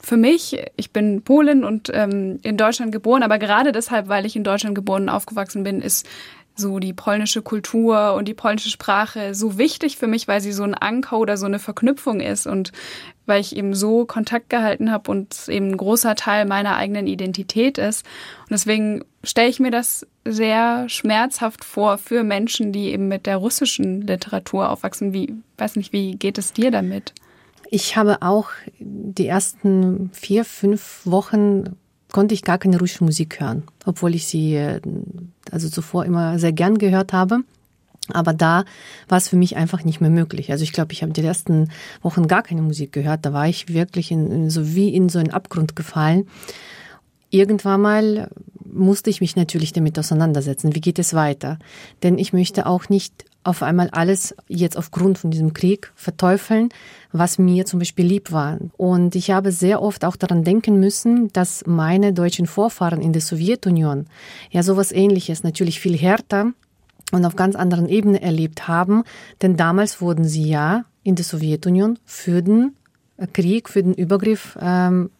für 0.00 0.16
mich, 0.16 0.64
ich 0.76 0.92
bin 0.92 1.22
Polin 1.22 1.64
und 1.64 1.90
ähm, 1.92 2.38
in 2.42 2.56
Deutschland 2.56 2.92
geboren, 2.92 3.24
aber 3.24 3.38
gerade 3.38 3.72
deshalb, 3.72 4.08
weil 4.08 4.24
ich 4.26 4.36
in 4.36 4.44
Deutschland 4.44 4.76
geboren 4.76 5.02
und 5.02 5.08
aufgewachsen 5.08 5.64
bin, 5.64 5.82
ist 5.82 6.06
so 6.58 6.78
die 6.80 6.92
polnische 6.92 7.40
Kultur 7.40 8.14
und 8.14 8.26
die 8.26 8.34
polnische 8.34 8.70
Sprache 8.70 9.34
so 9.34 9.58
wichtig 9.58 9.96
für 9.96 10.08
mich, 10.08 10.26
weil 10.26 10.40
sie 10.40 10.52
so 10.52 10.64
ein 10.64 10.74
Anker 10.74 11.18
oder 11.18 11.36
so 11.36 11.46
eine 11.46 11.58
Verknüpfung 11.58 12.20
ist 12.20 12.46
und 12.46 12.72
weil 13.26 13.40
ich 13.40 13.56
eben 13.56 13.74
so 13.74 14.06
Kontakt 14.06 14.50
gehalten 14.50 14.90
habe 14.90 15.10
und 15.10 15.48
eben 15.48 15.68
ein 15.70 15.76
großer 15.76 16.14
Teil 16.14 16.46
meiner 16.46 16.76
eigenen 16.76 17.06
Identität 17.06 17.78
ist. 17.78 18.04
Und 18.40 18.50
deswegen 18.50 19.04
stelle 19.22 19.48
ich 19.48 19.60
mir 19.60 19.70
das 19.70 20.06
sehr 20.24 20.88
schmerzhaft 20.88 21.64
vor 21.64 21.98
für 21.98 22.24
Menschen, 22.24 22.72
die 22.72 22.90
eben 22.90 23.06
mit 23.06 23.26
der 23.26 23.36
russischen 23.36 24.02
Literatur 24.02 24.70
aufwachsen. 24.70 25.12
Wie, 25.12 25.34
weiß 25.58 25.76
nicht, 25.76 25.92
wie 25.92 26.12
geht 26.12 26.38
es 26.38 26.52
dir 26.52 26.70
damit? 26.70 27.12
Ich 27.70 27.96
habe 27.96 28.22
auch 28.22 28.50
die 28.78 29.26
ersten 29.26 30.10
vier, 30.12 30.44
fünf 30.44 31.02
Wochen 31.04 31.76
konnte 32.12 32.34
ich 32.34 32.42
gar 32.42 32.58
keine 32.58 32.78
russische 32.78 33.04
Musik 33.04 33.40
hören, 33.40 33.64
obwohl 33.84 34.14
ich 34.14 34.26
sie 34.26 34.54
äh, 34.54 34.80
also 35.50 35.68
zuvor 35.68 36.04
immer 36.04 36.38
sehr 36.38 36.52
gern 36.52 36.78
gehört 36.78 37.12
habe. 37.12 37.40
Aber 38.12 38.32
da 38.32 38.64
war 39.08 39.18
es 39.18 39.28
für 39.28 39.36
mich 39.36 39.56
einfach 39.56 39.84
nicht 39.84 40.00
mehr 40.00 40.10
möglich. 40.10 40.50
Also 40.50 40.64
ich 40.64 40.72
glaube, 40.72 40.92
ich 40.92 41.02
habe 41.02 41.12
die 41.12 41.22
ersten 41.22 41.70
Wochen 42.00 42.26
gar 42.26 42.42
keine 42.42 42.62
Musik 42.62 42.92
gehört. 42.92 43.26
Da 43.26 43.32
war 43.32 43.48
ich 43.48 43.72
wirklich 43.72 44.10
in, 44.10 44.30
in, 44.30 44.50
so 44.50 44.74
wie 44.74 44.94
in 44.94 45.08
so 45.10 45.18
einen 45.18 45.30
Abgrund 45.30 45.76
gefallen. 45.76 46.26
Irgendwann 47.30 47.82
mal 47.82 48.30
musste 48.64 49.10
ich 49.10 49.20
mich 49.20 49.36
natürlich 49.36 49.72
damit 49.72 49.98
auseinandersetzen. 49.98 50.74
Wie 50.74 50.80
geht 50.80 50.98
es 50.98 51.12
weiter? 51.12 51.58
Denn 52.02 52.18
ich 52.18 52.32
möchte 52.32 52.66
auch 52.66 52.88
nicht 52.88 53.24
auf 53.44 53.62
einmal 53.62 53.88
alles 53.90 54.34
jetzt 54.48 54.76
aufgrund 54.76 55.18
von 55.18 55.30
diesem 55.30 55.54
Krieg 55.54 55.90
verteufeln, 55.94 56.68
was 57.12 57.38
mir 57.38 57.64
zum 57.64 57.78
Beispiel 57.78 58.06
lieb 58.06 58.30
war. 58.30 58.58
Und 58.76 59.14
ich 59.14 59.30
habe 59.30 59.52
sehr 59.52 59.80
oft 59.80 60.04
auch 60.04 60.16
daran 60.16 60.44
denken 60.44 60.78
müssen, 60.80 61.32
dass 61.32 61.64
meine 61.66 62.12
deutschen 62.12 62.46
Vorfahren 62.46 63.00
in 63.00 63.12
der 63.12 63.22
Sowjetunion 63.22 64.06
ja 64.50 64.62
sowas 64.62 64.92
ähnliches, 64.92 65.42
natürlich 65.42 65.80
viel 65.80 65.96
härter 65.96 66.52
und 67.12 67.24
auf 67.24 67.36
ganz 67.36 67.56
anderen 67.56 67.88
Ebenen 67.88 68.20
erlebt 68.20 68.68
haben, 68.68 69.04
denn 69.40 69.56
damals 69.56 70.00
wurden 70.00 70.24
sie 70.24 70.48
ja 70.48 70.84
in 71.02 71.14
der 71.14 71.24
Sowjetunion 71.24 71.98
für 72.04 72.42
den 72.42 72.74
Krieg, 73.32 73.68
für 73.68 73.82
den 73.82 73.94
Übergriff 73.94 74.58
ähm, 74.60 75.10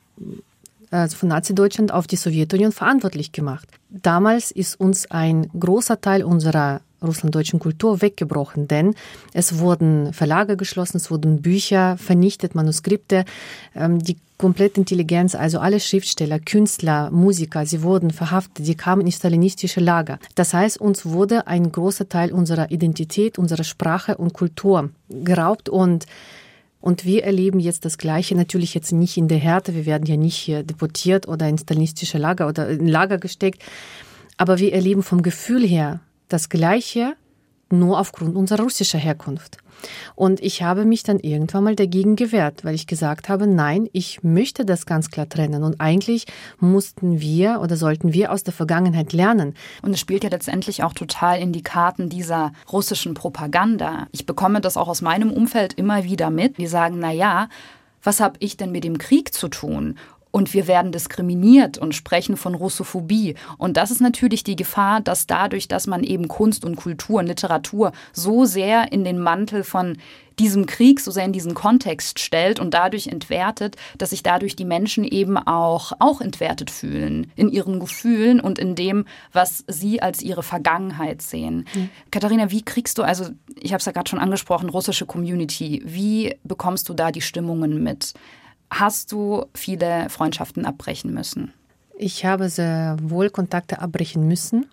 also 0.91 1.17
von 1.17 1.29
Nazi-Deutschland 1.29 1.93
auf 1.93 2.07
die 2.07 2.17
Sowjetunion 2.17 2.73
verantwortlich 2.73 3.33
gemacht. 3.33 3.69
Damals 3.91 4.51
ist 4.51 4.81
uns 4.81 5.11
ein 5.11 5.51
großer 5.59 6.01
Teil 6.01 6.23
unserer 6.23 6.81
russlanddeutschen 7.03 7.59
Kultur 7.59 8.03
weggebrochen, 8.03 8.69
denn 8.69 8.95
es 9.33 9.59
wurden 9.59 10.13
Verlage 10.13 10.57
geschlossen, 10.57 10.97
es 10.97 11.11
wurden 11.11 11.43
Bücher 11.43 11.97
vernichtet, 11.99 12.55
Manuskripte, 12.55 13.25
ähm, 13.75 13.99
die 13.99 14.17
komplette 14.39 14.81
Intelligenz, 14.81 15.35
also 15.35 15.59
alle 15.59 15.81
Schriftsteller, 15.81 16.39
Künstler, 16.39 17.11
Musiker, 17.11 17.67
sie 17.67 17.83
wurden 17.83 18.11
verhaftet, 18.11 18.65
sie 18.65 18.77
kamen 18.77 19.03
in 19.03 19.13
stalinistische 19.13 19.81
Lager. 19.81 20.19
Das 20.37 20.55
heißt, 20.55 20.81
uns 20.81 21.05
wurde 21.05 21.49
ein 21.49 21.73
großer 21.73 22.09
Teil 22.09 22.33
unserer 22.33 22.71
Identität, 22.71 23.39
unserer 23.39 23.65
Sprache 23.65 24.17
und 24.17 24.33
Kultur 24.33 24.91
geraubt. 25.09 25.69
Und 25.69 26.07
und 26.81 27.05
wir 27.05 27.25
erleben 27.25 27.59
jetzt 27.59 27.85
das 27.85 27.99
Gleiche, 27.99 28.37
natürlich 28.37 28.73
jetzt 28.73 28.93
nicht 28.93 29.17
in 29.17 29.27
der 29.27 29.39
Härte, 29.39 29.75
wir 29.75 29.85
werden 29.85 30.07
ja 30.07 30.17
nicht 30.17 30.37
hier 30.37 30.63
deportiert 30.63 31.27
oder 31.27 31.49
in 31.49 31.59
stalinistische 31.59 32.19
Lager 32.19 32.47
oder 32.47 32.69
in 32.69 32.87
Lager 32.87 33.19
gesteckt, 33.19 33.65
aber 34.37 34.59
wir 34.59 34.73
erleben 34.73 35.03
vom 35.03 35.23
Gefühl 35.23 35.67
her 35.67 36.01
das 36.29 36.49
Gleiche 36.49 37.15
nur 37.71 37.99
aufgrund 37.99 38.37
unserer 38.37 38.63
russischen 38.63 39.01
Herkunft. 39.01 39.59
Und 40.15 40.41
ich 40.41 40.63
habe 40.63 40.85
mich 40.85 41.03
dann 41.03 41.21
irgendwann 41.21 41.65
mal 41.65 41.77
dagegen 41.77 42.17
gewehrt, 42.17 42.65
weil 42.65 42.75
ich 42.75 42.87
gesagt 42.87 43.29
habe, 43.29 43.47
nein, 43.47 43.89
ich 43.93 44.23
möchte 44.23 44.65
das 44.65 44.87
ganz 44.87 45.11
klar 45.11 45.29
trennen. 45.29 45.63
Und 45.63 45.81
eigentlich 45.81 46.27
mussten 46.59 47.21
wir 47.21 47.61
oder 47.63 47.77
sollten 47.77 48.13
wir 48.13 48.33
aus 48.33 48.43
der 48.43 48.53
Vergangenheit 48.53 49.13
lernen. 49.13 49.55
Und 49.83 49.93
es 49.93 50.01
spielt 50.01 50.25
ja 50.25 50.31
letztendlich 50.31 50.83
auch 50.83 50.95
total 50.95 51.41
in 51.41 51.53
die 51.53 51.63
Karten 51.63 52.09
dieser 52.09 52.53
russischen 52.73 53.15
Propaganda. 53.15 54.09
Ich 54.13 54.27
bekomme 54.27 54.61
das 54.61 54.77
auch 54.77 54.89
aus 54.89 55.03
meinem 55.03 55.31
Umfeld 55.31 55.75
immer 55.75 56.05
wieder 56.05 56.31
mit. 56.31 56.59
Die 56.59 56.67
sagen, 56.67 56.99
na 56.99 57.13
ja, 57.13 57.49
was 58.03 58.21
habe 58.21 58.37
ich 58.41 58.57
denn 58.57 58.73
mit 58.73 58.85
dem 58.85 58.99
Krieg 58.99 59.33
zu 59.33 59.49
tun? 59.49 59.97
Und 60.39 60.55
wir 60.55 60.69
werden 60.69 60.93
diskriminiert 60.93 61.79
und 61.79 61.97
sprechen 61.97 62.37
von 62.37 62.55
Russophobie. 62.55 63.35
Und 63.57 63.77
das 63.77 63.91
ist 63.91 64.01
natürlich 64.01 64.45
die 64.45 64.55
Gefahr, 64.55 65.01
dass 65.01 65.27
dadurch, 65.27 65.67
dass 65.67 65.89
man 65.89 66.05
eben 66.05 66.29
Kunst 66.29 66.65
und 66.65 66.77
Kultur 66.77 67.19
und 67.19 67.27
Literatur 67.27 67.91
so 68.13 68.45
sehr 68.45 68.93
in 68.93 69.03
den 69.03 69.19
Mantel 69.19 69.65
von 69.65 69.97
diesem 70.39 70.67
Krieg 70.67 71.01
so 71.01 71.11
sehr 71.11 71.25
in 71.25 71.33
diesen 71.33 71.55
Kontext 71.55 72.21
stellt 72.21 72.61
und 72.61 72.73
dadurch 72.73 73.09
entwertet, 73.09 73.75
dass 73.99 74.11
sich 74.11 74.23
dadurch 74.23 74.55
die 74.55 74.65
Menschen 74.65 75.03
eben 75.03 75.37
auch, 75.37 75.91
auch 75.99 76.21
entwertet 76.21 76.71
fühlen 76.71 77.33
in 77.35 77.49
ihren 77.49 77.81
Gefühlen 77.81 78.39
und 78.39 78.61
in 78.61 78.77
dem, 78.77 79.07
was 79.33 79.65
sie 79.67 80.01
als 80.01 80.23
ihre 80.23 80.45
Vergangenheit 80.45 81.21
sehen. 81.21 81.65
Mhm. 81.75 81.91
Katharina, 82.13 82.53
wie 82.53 82.63
kriegst 82.63 82.99
du, 82.99 83.03
also 83.03 83.31
ich 83.61 83.73
habe 83.73 83.81
es 83.81 83.87
ja 83.87 83.91
gerade 83.91 84.09
schon 84.09 84.21
angesprochen, 84.21 84.69
russische 84.69 85.07
Community, 85.07 85.83
wie 85.85 86.37
bekommst 86.45 86.89
du 86.89 86.95
da 86.95 87.11
die 87.11 87.23
Stimmungen 87.23 87.83
mit? 87.83 88.15
Hast 88.71 89.13
du 89.13 89.47
viele 89.55 90.09
Freundschaften 90.11 90.67
abbrechen 90.67 91.13
müssen? 91.13 91.53
Ich 91.97 92.25
habe 92.25 92.49
sehr 92.49 92.97
wohl 93.03 93.31
Kontakte 93.31 93.81
abbrechen 93.81 94.29
müssen, 94.29 94.67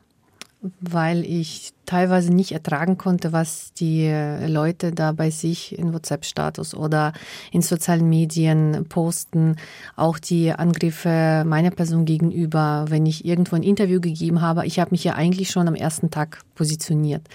weil 0.81 1.24
ich 1.24 1.74
teilweise 1.86 2.34
nicht 2.34 2.51
ertragen 2.51 2.98
konnte, 2.98 3.31
was 3.31 3.74
die 3.74 4.12
Leute 4.48 4.91
da 4.91 5.12
bei 5.12 5.29
sich 5.29 5.77
in 5.77 5.93
WhatsApp-Status 5.93 6.74
oder 6.74 7.13
in 7.51 7.62
sozialen 7.62 8.10
Medien 8.10 8.86
posten. 8.89 9.57
Auch 9.95 10.17
die 10.17 10.51
Angriffe 10.51 11.43
meiner 11.45 11.72
Person 11.72 12.05
gegenüber, 12.05 12.86
wenn 12.89 13.05
ich 13.05 13.25
irgendwo 13.25 13.55
ein 13.55 13.63
Interview 13.63 14.01
gegeben 14.01 14.41
habe. 14.41 14.65
Ich 14.65 14.79
habe 14.79 14.91
mich 14.91 15.03
ja 15.03 15.13
eigentlich 15.13 15.51
schon 15.51 15.67
am 15.67 15.75
ersten 15.75 16.10
Tag 16.10 16.41
positioniert. 16.55 17.27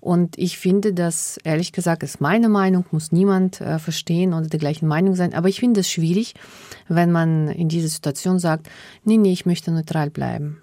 Und 0.00 0.36
ich 0.36 0.58
finde, 0.58 0.92
dass 0.92 1.38
ehrlich 1.44 1.72
gesagt 1.72 2.02
ist 2.02 2.20
meine 2.20 2.48
Meinung, 2.48 2.84
muss 2.90 3.12
niemand 3.12 3.60
äh, 3.60 3.78
verstehen 3.78 4.34
oder 4.34 4.48
der 4.48 4.58
gleichen 4.58 4.88
Meinung 4.88 5.14
sein. 5.14 5.34
Aber 5.34 5.48
ich 5.48 5.60
finde 5.60 5.80
es 5.80 5.90
schwierig, 5.90 6.34
wenn 6.88 7.12
man 7.12 7.48
in 7.48 7.68
dieser 7.68 7.88
Situation 7.88 8.38
sagt, 8.38 8.68
nee, 9.04 9.16
nee, 9.16 9.32
ich 9.32 9.46
möchte 9.46 9.70
neutral 9.70 10.10
bleiben. 10.10 10.58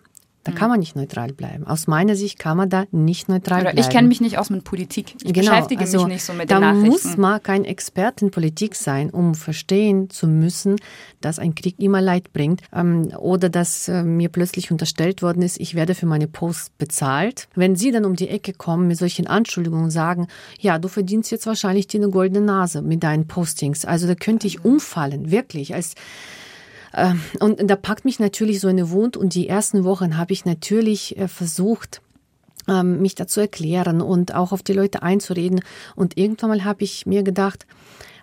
Da 0.45 0.53
kann 0.53 0.69
man 0.69 0.79
nicht 0.79 0.95
neutral 0.95 1.33
bleiben. 1.33 1.67
Aus 1.67 1.85
meiner 1.87 2.15
Sicht 2.15 2.39
kann 2.39 2.55
man 2.55 2.69
da 2.69 2.85
nicht 2.91 3.27
neutral 3.27 3.61
Oder 3.61 3.71
bleiben. 3.71 3.79
Ich 3.79 3.89
kenne 3.89 4.07
mich 4.07 4.21
nicht 4.21 4.37
aus 4.37 4.49
mit 4.49 4.63
Politik. 4.63 5.15
Ich 5.21 5.33
genau, 5.33 5.51
beschäftige 5.51 5.81
also, 5.81 5.97
mich 5.99 6.07
nicht 6.07 6.23
so 6.23 6.33
mit 6.33 6.49
den 6.49 6.61
Nachrichten. 6.61 6.85
Da 6.85 6.89
muss 6.89 7.17
man 7.17 7.43
kein 7.43 7.65
Experte 7.65 8.25
in 8.25 8.31
Politik 8.31 8.75
sein, 8.75 9.09
um 9.09 9.35
verstehen 9.35 10.09
zu 10.09 10.27
müssen, 10.27 10.77
dass 11.19 11.39
ein 11.39 11.55
Krieg 11.55 11.75
immer 11.79 12.01
Leid 12.01 12.31
bringt. 12.31 12.61
Ähm, 12.73 13.11
oder 13.17 13.49
dass 13.49 13.89
äh, 13.89 14.03
mir 14.03 14.29
plötzlich 14.29 14.71
unterstellt 14.71 15.21
worden 15.21 15.41
ist, 15.41 15.59
ich 15.59 15.75
werde 15.75 15.93
für 15.93 16.05
meine 16.05 16.27
Posts 16.27 16.71
bezahlt. 16.77 17.49
Wenn 17.55 17.75
Sie 17.75 17.91
dann 17.91 18.05
um 18.05 18.15
die 18.15 18.29
Ecke 18.29 18.53
kommen 18.53 18.87
mit 18.87 18.97
solchen 18.97 19.27
Anschuldigungen 19.27 19.85
und 19.85 19.91
sagen, 19.91 20.27
ja, 20.59 20.79
du 20.79 20.87
verdienst 20.87 21.31
jetzt 21.31 21.47
wahrscheinlich 21.47 21.87
dir 21.87 21.99
eine 21.99 22.11
goldene 22.11 22.45
Nase 22.45 22.81
mit 22.81 23.03
deinen 23.03 23.27
Postings. 23.27 23.83
Also 23.83 24.07
da 24.07 24.15
könnte 24.15 24.47
ich 24.47 24.63
umfallen, 24.63 25.31
wirklich. 25.31 25.75
Als 25.75 25.95
und 27.39 27.69
da 27.69 27.75
packt 27.75 28.05
mich 28.05 28.19
natürlich 28.19 28.59
so 28.59 28.67
eine 28.67 28.89
Wut 28.91 29.15
und 29.15 29.35
die 29.35 29.47
ersten 29.47 29.83
Wochen 29.83 30.17
habe 30.17 30.33
ich 30.33 30.45
natürlich 30.45 31.17
äh, 31.17 31.27
versucht, 31.27 32.01
ähm, 32.67 33.01
mich 33.01 33.15
dazu 33.15 33.39
erklären 33.39 34.01
und 34.01 34.33
auch 34.33 34.51
auf 34.51 34.63
die 34.63 34.73
Leute 34.73 35.03
einzureden. 35.03 35.61
Und 35.95 36.17
irgendwann 36.17 36.49
mal 36.49 36.63
habe 36.63 36.83
ich 36.83 37.05
mir 37.05 37.23
gedacht, 37.23 37.65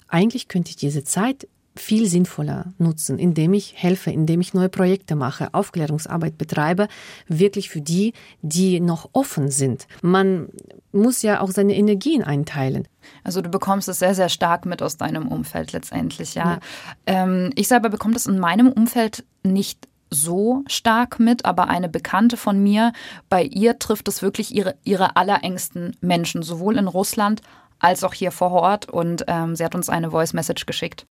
eigentlich 0.09 0.49
könnte 0.49 0.71
ich 0.71 0.77
diese 0.77 1.05
Zeit 1.05 1.49
viel 1.77 2.07
sinnvoller 2.07 2.73
nutzen, 2.79 3.19
indem 3.19 3.55
ich 3.55 3.75
helfe, 3.77 4.11
indem 4.11 4.41
ich 4.41 4.55
neue 4.55 4.69
Projekte 4.69 5.17
mache, 5.17 5.53
Aufklärungsarbeit 5.53 6.39
betreibe, 6.39 6.89
wirklich 7.29 7.71
für 7.71 7.81
die, 7.81 8.13
die 8.43 8.81
noch 8.81 9.11
offen 9.13 9.51
sind. 9.51 9.87
Man 10.03 10.49
muss 10.93 11.23
ja 11.23 11.41
auch 11.41 11.51
seine 11.51 11.75
Energien 11.75 12.23
einteilen. 12.23 12.89
Also 13.23 13.41
du 13.41 13.51
bekommst 13.51 13.89
es 13.89 13.99
sehr, 13.99 14.15
sehr 14.15 14.29
stark 14.29 14.67
mit 14.67 14.83
aus 14.83 14.97
deinem 14.97 15.29
Umfeld 15.29 15.73
letztendlich, 15.73 16.35
ja. 16.35 16.45
ja. 16.45 16.61
Ähm, 17.07 17.53
ich 17.55 17.69
selber 17.69 17.89
bekomme 17.89 18.15
das 18.15 18.27
in 18.27 18.39
meinem 18.39 18.69
Umfeld 18.73 19.25
nicht 19.43 19.89
so 20.11 20.63
stark 20.67 21.19
mit, 21.19 21.45
aber 21.45 21.69
eine 21.69 21.89
Bekannte 21.89 22.37
von 22.37 22.63
mir, 22.63 22.93
bei 23.29 23.43
ihr 23.43 23.79
trifft 23.79 24.09
es 24.09 24.23
wirklich 24.23 24.55
ihre, 24.55 24.77
ihre 24.85 25.17
allerengsten 25.17 25.97
Menschen, 26.01 26.43
sowohl 26.43 26.79
in 26.79 26.89
Russland 26.89 27.43
als 27.79 28.05
auch 28.05 28.15
hier 28.15 28.31
vor 28.31 28.53
Ort. 28.53 28.89
Und 28.89 29.25
ähm, 29.29 29.57
sie 29.57 29.65
hat 29.65 29.75
uns 29.75 29.89
eine 29.89 30.11
Voice 30.11 30.33
Message 30.33 30.67
geschickt. 30.67 31.07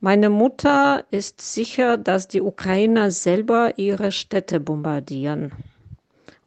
Meine 0.00 0.30
Mutter 0.30 1.04
ist 1.10 1.40
sicher, 1.40 1.96
dass 1.96 2.28
die 2.28 2.40
Ukrainer 2.40 3.10
selber 3.10 3.78
ihre 3.78 4.12
Städte 4.12 4.60
bombardieren. 4.60 5.50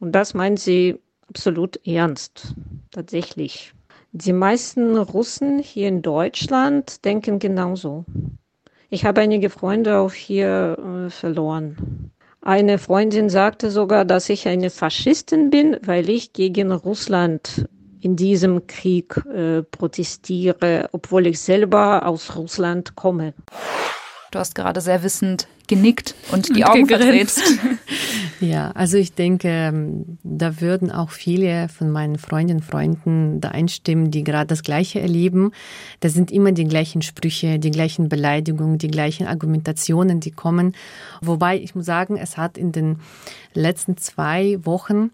Und 0.00 0.12
das 0.12 0.32
meint 0.32 0.58
sie 0.58 0.98
absolut 1.28 1.78
ernst, 1.86 2.54
tatsächlich. 2.90 3.74
Die 4.12 4.32
meisten 4.32 4.96
Russen 4.96 5.58
hier 5.58 5.88
in 5.88 6.00
Deutschland 6.00 7.04
denken 7.04 7.38
genauso. 7.38 8.06
Ich 8.88 9.04
habe 9.04 9.20
einige 9.20 9.50
Freunde 9.50 9.98
auch 9.98 10.12
hier 10.12 10.78
äh, 10.78 11.10
verloren. 11.10 12.10
Eine 12.40 12.78
Freundin 12.78 13.28
sagte 13.28 13.70
sogar, 13.70 14.04
dass 14.04 14.28
ich 14.30 14.48
eine 14.48 14.70
Faschistin 14.70 15.50
bin, 15.50 15.76
weil 15.82 16.08
ich 16.08 16.32
gegen 16.32 16.72
Russland 16.72 17.68
in 18.02 18.16
diesem 18.16 18.66
Krieg 18.66 19.16
äh, 19.26 19.62
protestiere, 19.62 20.88
obwohl 20.92 21.26
ich 21.28 21.40
selber 21.40 22.06
aus 22.06 22.36
Russland 22.36 22.96
komme. 22.96 23.32
Du 24.32 24.38
hast 24.38 24.54
gerade 24.54 24.80
sehr 24.80 25.02
wissend 25.02 25.46
genickt 25.68 26.14
und 26.32 26.54
die 26.56 26.64
Augen 26.64 26.86
verdreht. 26.86 27.32
Ja, 28.40 28.72
also 28.72 28.96
ich 28.96 29.14
denke, 29.14 29.46
ähm, 29.48 30.18
da 30.24 30.60
würden 30.60 30.90
auch 30.90 31.10
viele 31.10 31.68
von 31.68 31.92
meinen 31.92 32.18
Freundinnen 32.18 32.58
und 32.58 32.66
Freunden 32.66 33.40
da 33.40 33.50
einstimmen, 33.50 34.10
die 34.10 34.24
gerade 34.24 34.48
das 34.48 34.64
Gleiche 34.64 35.00
erleben. 35.00 35.52
Da 36.00 36.08
sind 36.08 36.32
immer 36.32 36.50
die 36.50 36.64
gleichen 36.64 37.02
Sprüche, 37.02 37.60
die 37.60 37.70
gleichen 37.70 38.08
Beleidigungen, 38.08 38.78
die 38.78 38.88
gleichen 38.88 39.28
Argumentationen, 39.28 40.18
die 40.18 40.32
kommen. 40.32 40.74
Wobei 41.20 41.56
ich 41.56 41.76
muss 41.76 41.86
sagen, 41.86 42.16
es 42.16 42.36
hat 42.36 42.58
in 42.58 42.72
den 42.72 42.98
letzten 43.54 43.96
zwei 43.96 44.58
Wochen 44.64 45.12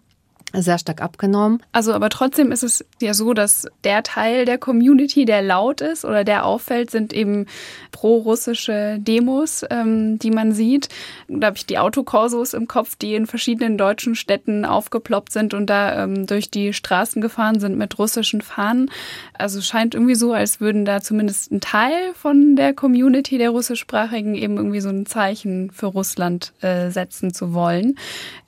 sehr 0.53 0.79
stark 0.79 1.01
abgenommen. 1.01 1.61
Also 1.71 1.93
aber 1.93 2.09
trotzdem 2.09 2.51
ist 2.51 2.63
es 2.63 2.85
ja 3.01 3.13
so, 3.13 3.33
dass 3.33 3.67
der 3.83 4.03
Teil 4.03 4.45
der 4.45 4.57
Community, 4.57 5.25
der 5.25 5.41
laut 5.41 5.81
ist 5.81 6.05
oder 6.05 6.23
der 6.23 6.45
auffällt, 6.45 6.89
sind 6.91 7.13
eben 7.13 7.45
pro-russische 7.91 8.97
Demos, 8.99 9.65
ähm, 9.69 10.17
die 10.19 10.31
man 10.31 10.51
sieht. 10.51 10.89
Da 11.27 11.47
habe 11.47 11.57
ich 11.57 11.65
die 11.65 11.77
Autokorsos 11.77 12.53
im 12.53 12.67
Kopf, 12.67 12.95
die 12.95 13.15
in 13.15 13.27
verschiedenen 13.27 13.77
deutschen 13.77 14.15
Städten 14.15 14.65
aufgeploppt 14.65 15.31
sind 15.31 15.53
und 15.53 15.67
da 15.67 16.03
ähm, 16.03 16.25
durch 16.25 16.49
die 16.49 16.73
Straßen 16.73 17.21
gefahren 17.21 17.59
sind 17.59 17.77
mit 17.77 17.99
russischen 17.99 18.41
Fahnen. 18.41 18.89
Also 19.33 19.61
scheint 19.61 19.93
irgendwie 19.93 20.15
so, 20.15 20.33
als 20.33 20.59
würden 20.59 20.85
da 20.85 21.01
zumindest 21.01 21.51
ein 21.51 21.61
Teil 21.61 22.13
von 22.15 22.55
der 22.55 22.73
Community 22.73 23.37
der 23.37 23.51
russischsprachigen 23.51 24.35
eben 24.35 24.57
irgendwie 24.57 24.81
so 24.81 24.89
ein 24.89 25.05
Zeichen 25.05 25.71
für 25.71 25.87
Russland 25.87 26.53
äh, 26.61 26.89
setzen 26.89 27.33
zu 27.33 27.53
wollen. 27.53 27.97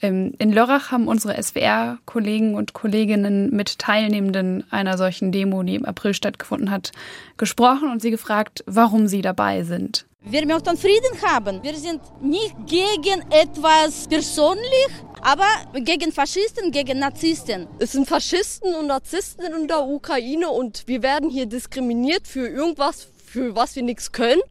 Ähm, 0.01 0.33
in 0.39 0.51
Lörrach 0.51 0.91
haben 0.91 1.07
unsere 1.07 1.41
SWR 1.41 1.90
Kollegen 2.05 2.55
und 2.55 2.73
Kolleginnen 2.73 3.49
mit 3.51 3.79
Teilnehmenden 3.79 4.63
einer 4.71 4.97
solchen 4.97 5.31
Demo, 5.31 5.63
die 5.63 5.75
im 5.75 5.85
April 5.85 6.13
stattgefunden 6.13 6.71
hat, 6.71 6.91
gesprochen 7.37 7.89
und 7.91 8.01
sie 8.01 8.11
gefragt, 8.11 8.63
warum 8.67 9.07
sie 9.07 9.21
dabei 9.21 9.63
sind. 9.63 10.05
Wir 10.23 10.45
möchten 10.45 10.77
Frieden 10.77 11.21
haben. 11.23 11.63
Wir 11.63 11.75
sind 11.75 11.99
nicht 12.21 12.55
gegen 12.67 13.23
etwas 13.31 14.07
persönlich, 14.07 14.87
aber 15.21 15.47
gegen 15.73 16.11
Faschisten, 16.11 16.71
gegen 16.71 16.99
Narzissten. 16.99 17.67
Es 17.79 17.93
sind 17.93 18.07
Faschisten 18.07 18.75
und 18.75 18.87
Narzissten 18.87 19.45
in 19.51 19.67
der 19.67 19.81
Ukraine 19.81 20.49
und 20.49 20.83
wir 20.85 21.01
werden 21.01 21.29
hier 21.31 21.47
diskriminiert 21.47 22.27
für 22.27 22.47
irgendwas, 22.47 23.07
für 23.25 23.55
was 23.55 23.75
wir 23.75 23.81
nichts 23.81 24.11
können. 24.11 24.41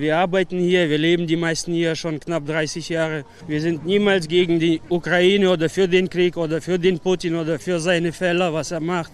Wir 0.00 0.16
arbeiten 0.16 0.60
hier, 0.60 0.88
wir 0.88 0.96
leben 0.96 1.26
die 1.26 1.34
meisten 1.34 1.72
hier 1.72 1.96
schon 1.96 2.20
knapp 2.20 2.46
30 2.46 2.88
Jahre. 2.88 3.24
Wir 3.48 3.60
sind 3.60 3.84
niemals 3.84 4.28
gegen 4.28 4.60
die 4.60 4.80
Ukraine 4.88 5.50
oder 5.50 5.68
für 5.68 5.88
den 5.88 6.08
Krieg 6.08 6.36
oder 6.36 6.62
für 6.62 6.78
den 6.78 7.00
Putin 7.00 7.34
oder 7.34 7.58
für 7.58 7.80
seine 7.80 8.12
Fälle, 8.12 8.52
was 8.52 8.70
er 8.70 8.78
macht. 8.78 9.10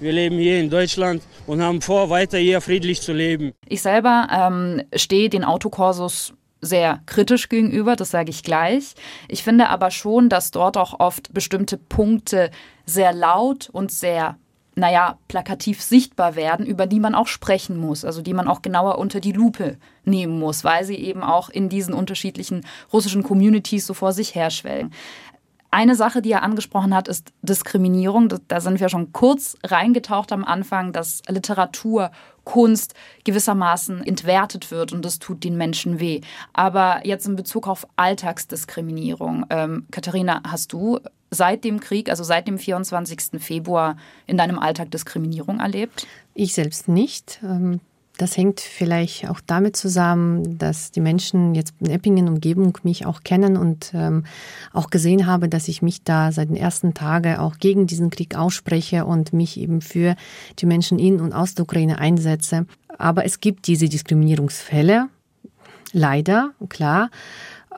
Wir 0.00 0.10
leben 0.10 0.38
hier 0.38 0.58
in 0.58 0.70
Deutschland 0.70 1.22
und 1.46 1.60
haben 1.60 1.82
vor, 1.82 2.08
weiter 2.08 2.38
hier 2.38 2.62
friedlich 2.62 3.02
zu 3.02 3.12
leben. 3.12 3.52
Ich 3.68 3.82
selber 3.82 4.26
ähm, 4.32 4.80
stehe 4.96 5.28
den 5.28 5.44
Autokorsos 5.44 6.32
sehr 6.62 7.02
kritisch 7.04 7.50
gegenüber, 7.50 7.94
das 7.94 8.10
sage 8.10 8.30
ich 8.30 8.42
gleich. 8.42 8.94
Ich 9.28 9.42
finde 9.42 9.68
aber 9.68 9.90
schon, 9.90 10.30
dass 10.30 10.50
dort 10.50 10.78
auch 10.78 10.98
oft 10.98 11.34
bestimmte 11.34 11.76
Punkte 11.76 12.50
sehr 12.86 13.12
laut 13.12 13.68
und 13.70 13.92
sehr 13.92 14.38
naja, 14.74 15.18
plakativ 15.28 15.82
sichtbar 15.82 16.34
werden, 16.34 16.64
über 16.64 16.86
die 16.86 17.00
man 17.00 17.14
auch 17.14 17.26
sprechen 17.26 17.76
muss, 17.76 18.04
also 18.04 18.22
die 18.22 18.34
man 18.34 18.48
auch 18.48 18.62
genauer 18.62 18.98
unter 18.98 19.20
die 19.20 19.32
Lupe 19.32 19.76
nehmen 20.04 20.38
muss, 20.38 20.64
weil 20.64 20.84
sie 20.84 20.96
eben 20.96 21.22
auch 21.22 21.50
in 21.50 21.68
diesen 21.68 21.94
unterschiedlichen 21.94 22.64
russischen 22.92 23.22
Communities 23.22 23.86
so 23.86 23.94
vor 23.94 24.12
sich 24.12 24.34
herschwellen. 24.34 24.92
Eine 25.74 25.94
Sache, 25.94 26.20
die 26.20 26.32
er 26.32 26.42
angesprochen 26.42 26.94
hat, 26.94 27.08
ist 27.08 27.32
Diskriminierung. 27.40 28.28
Da 28.46 28.60
sind 28.60 28.78
wir 28.78 28.90
schon 28.90 29.12
kurz 29.12 29.56
reingetaucht 29.64 30.30
am 30.30 30.44
Anfang, 30.44 30.92
dass 30.92 31.22
Literatur, 31.28 32.10
Kunst 32.44 32.92
gewissermaßen 33.24 34.04
entwertet 34.04 34.70
wird 34.70 34.92
und 34.92 35.02
das 35.02 35.18
tut 35.18 35.44
den 35.44 35.56
Menschen 35.56 35.98
weh. 35.98 36.20
Aber 36.52 37.00
jetzt 37.04 37.26
in 37.26 37.36
Bezug 37.36 37.68
auf 37.68 37.86
Alltagsdiskriminierung, 37.96 39.46
ähm, 39.48 39.86
Katharina, 39.90 40.42
hast 40.46 40.74
du 40.74 41.00
seit 41.32 41.64
dem 41.64 41.80
Krieg, 41.80 42.10
also 42.10 42.22
seit 42.22 42.46
dem 42.46 42.58
24. 42.58 43.40
Februar, 43.42 43.96
in 44.26 44.36
deinem 44.36 44.58
Alltag 44.58 44.90
Diskriminierung 44.90 45.58
erlebt? 45.60 46.06
Ich 46.34 46.54
selbst 46.54 46.88
nicht. 46.88 47.40
Ähm, 47.42 47.80
das 48.18 48.36
hängt 48.36 48.60
vielleicht 48.60 49.28
auch 49.30 49.40
damit 49.40 49.74
zusammen, 49.74 50.58
dass 50.58 50.90
die 50.90 51.00
Menschen 51.00 51.54
jetzt 51.54 51.74
in 51.80 51.90
Eppingen 51.90 52.28
Umgebung 52.28 52.76
mich 52.82 53.06
auch 53.06 53.22
kennen 53.24 53.56
und 53.56 53.90
ähm, 53.94 54.24
auch 54.72 54.90
gesehen 54.90 55.26
habe, 55.26 55.48
dass 55.48 55.66
ich 55.66 55.80
mich 55.80 56.04
da 56.04 56.30
seit 56.30 56.50
den 56.50 56.56
ersten 56.56 56.92
Tagen 56.92 57.36
auch 57.36 57.58
gegen 57.58 57.86
diesen 57.86 58.10
Krieg 58.10 58.36
ausspreche 58.36 59.06
und 59.06 59.32
mich 59.32 59.58
eben 59.58 59.80
für 59.80 60.14
die 60.58 60.66
Menschen 60.66 60.98
in 60.98 61.20
und 61.20 61.32
aus 61.32 61.54
der 61.54 61.64
Ukraine 61.64 61.98
einsetze. 61.98 62.66
Aber 62.98 63.24
es 63.24 63.40
gibt 63.40 63.66
diese 63.66 63.88
Diskriminierungsfälle, 63.88 65.08
leider, 65.92 66.52
klar. 66.68 67.10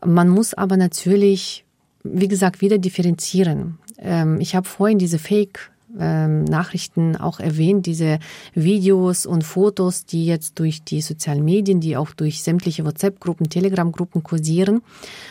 Man 0.04 0.28
muss 0.28 0.52
aber 0.52 0.76
natürlich, 0.76 1.63
wie 2.04 2.28
gesagt, 2.28 2.60
wieder 2.60 2.78
differenzieren. 2.78 3.78
Ähm, 3.98 4.38
ich 4.40 4.54
habe 4.54 4.68
vorhin 4.68 4.98
diese 4.98 5.18
Fake 5.18 5.72
ähm, 5.98 6.44
Nachrichten 6.44 7.16
auch 7.16 7.40
erwähnt, 7.40 7.86
diese 7.86 8.18
Videos 8.54 9.26
und 9.26 9.44
Fotos, 9.44 10.06
die 10.06 10.26
jetzt 10.26 10.58
durch 10.58 10.82
die 10.84 11.00
sozialen 11.00 11.44
Medien, 11.44 11.80
die 11.80 11.96
auch 11.96 12.10
durch 12.12 12.42
sämtliche 12.42 12.84
WhatsApp-Gruppen, 12.84 13.48
Telegram-Gruppen 13.48 14.22
kursieren. 14.22 14.82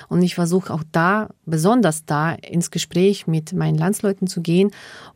Und 0.10 0.22
ich 0.22 0.36
versuche 0.36 0.74
auch 0.74 0.84
da, 0.92 1.30
besonders 1.46 2.06
da, 2.06 2.32
ins 2.32 2.72
Gespräch 2.72 3.28
mit 3.28 3.54
meinen 3.54 3.78
Landsleuten 3.78 4.28
zu 4.28 4.42
gehen 4.42 4.72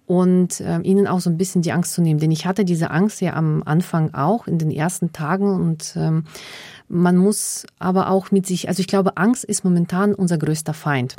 und 0.06 0.62
äh, 0.62 0.80
ihnen 0.80 1.08
auch 1.08 1.20
so 1.20 1.30
ein 1.30 1.38
bisschen 1.38 1.62
die 1.62 1.72
Angst 1.72 1.94
zu 1.94 2.01
nehmen. 2.01 2.20
Denn 2.20 2.32
ich 2.32 2.46
hatte 2.46 2.66
diese 2.66 2.92
Angst 2.92 3.22
ja 3.22 3.34
am 3.34 3.63
Anfang 3.63 4.13
auch 4.13 4.48
in 4.48 4.58
den 4.58 4.72
ersten 4.72 5.12
Tagen 5.12 5.54
und 5.54 5.94
ähm, 5.96 6.24
man 6.89 7.18
muss 7.18 7.66
aber 7.80 8.10
auch 8.10 8.32
mit 8.32 8.46
sich, 8.46 8.70
also 8.70 8.80
ich 8.80 8.88
glaube, 8.88 9.18
Angst 9.18 9.44
ist 9.44 9.66
momentan 9.66 10.13
unser 10.13 10.38
größter 10.38 10.74
Feind. 10.74 11.16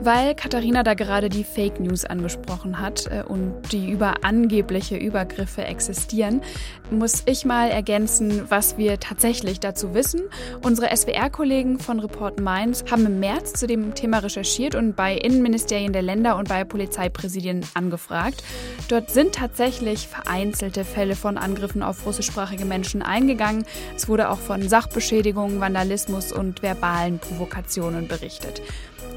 Weil 0.00 0.34
Katharina 0.34 0.82
da 0.82 0.94
gerade 0.94 1.28
die 1.28 1.44
Fake 1.44 1.80
News 1.80 2.04
angesprochen 2.04 2.80
hat 2.80 3.06
äh, 3.06 3.22
und 3.26 3.72
die 3.72 3.90
über 3.90 4.24
angebliche 4.24 4.96
Übergriffe 4.96 5.64
existieren, 5.64 6.42
muss 6.90 7.22
ich 7.26 7.44
mal 7.44 7.70
ergänzen, 7.70 8.44
was 8.48 8.78
wir 8.78 9.00
tatsächlich 9.00 9.58
dazu 9.58 9.94
wissen. 9.94 10.22
Unsere 10.62 10.94
SWR-Kollegen 10.94 11.78
von 11.78 11.98
Report 12.00 12.40
Mainz 12.40 12.84
haben 12.90 13.06
im 13.06 13.20
März 13.20 13.54
zu 13.54 13.66
dem 13.66 13.94
Thema 13.94 14.18
recherchiert 14.18 14.74
und 14.74 14.94
bei 14.94 15.16
Innenministerien 15.16 15.92
der 15.92 16.02
Länder 16.02 16.36
und 16.36 16.48
bei 16.48 16.64
Polizeipräsidien 16.64 17.64
angefragt. 17.74 18.44
Dort 18.88 19.10
sind 19.10 19.34
tatsächlich 19.34 20.06
vereinzelte 20.06 20.84
Fälle 20.84 21.16
von 21.16 21.38
Angriffen 21.38 21.82
auf 21.82 22.06
russischsprachige 22.06 22.64
Menschen 22.64 23.02
eingegangen. 23.02 23.64
Es 23.96 24.08
wurde 24.08 24.30
auch 24.30 24.38
von 24.38 24.68
Sachbeschädigungen, 24.68 25.60
Vandalismus 25.60 26.32
und 26.32 26.62
verbalen 26.62 27.18
Provokationen 27.18 28.08
berichtet. 28.08 28.62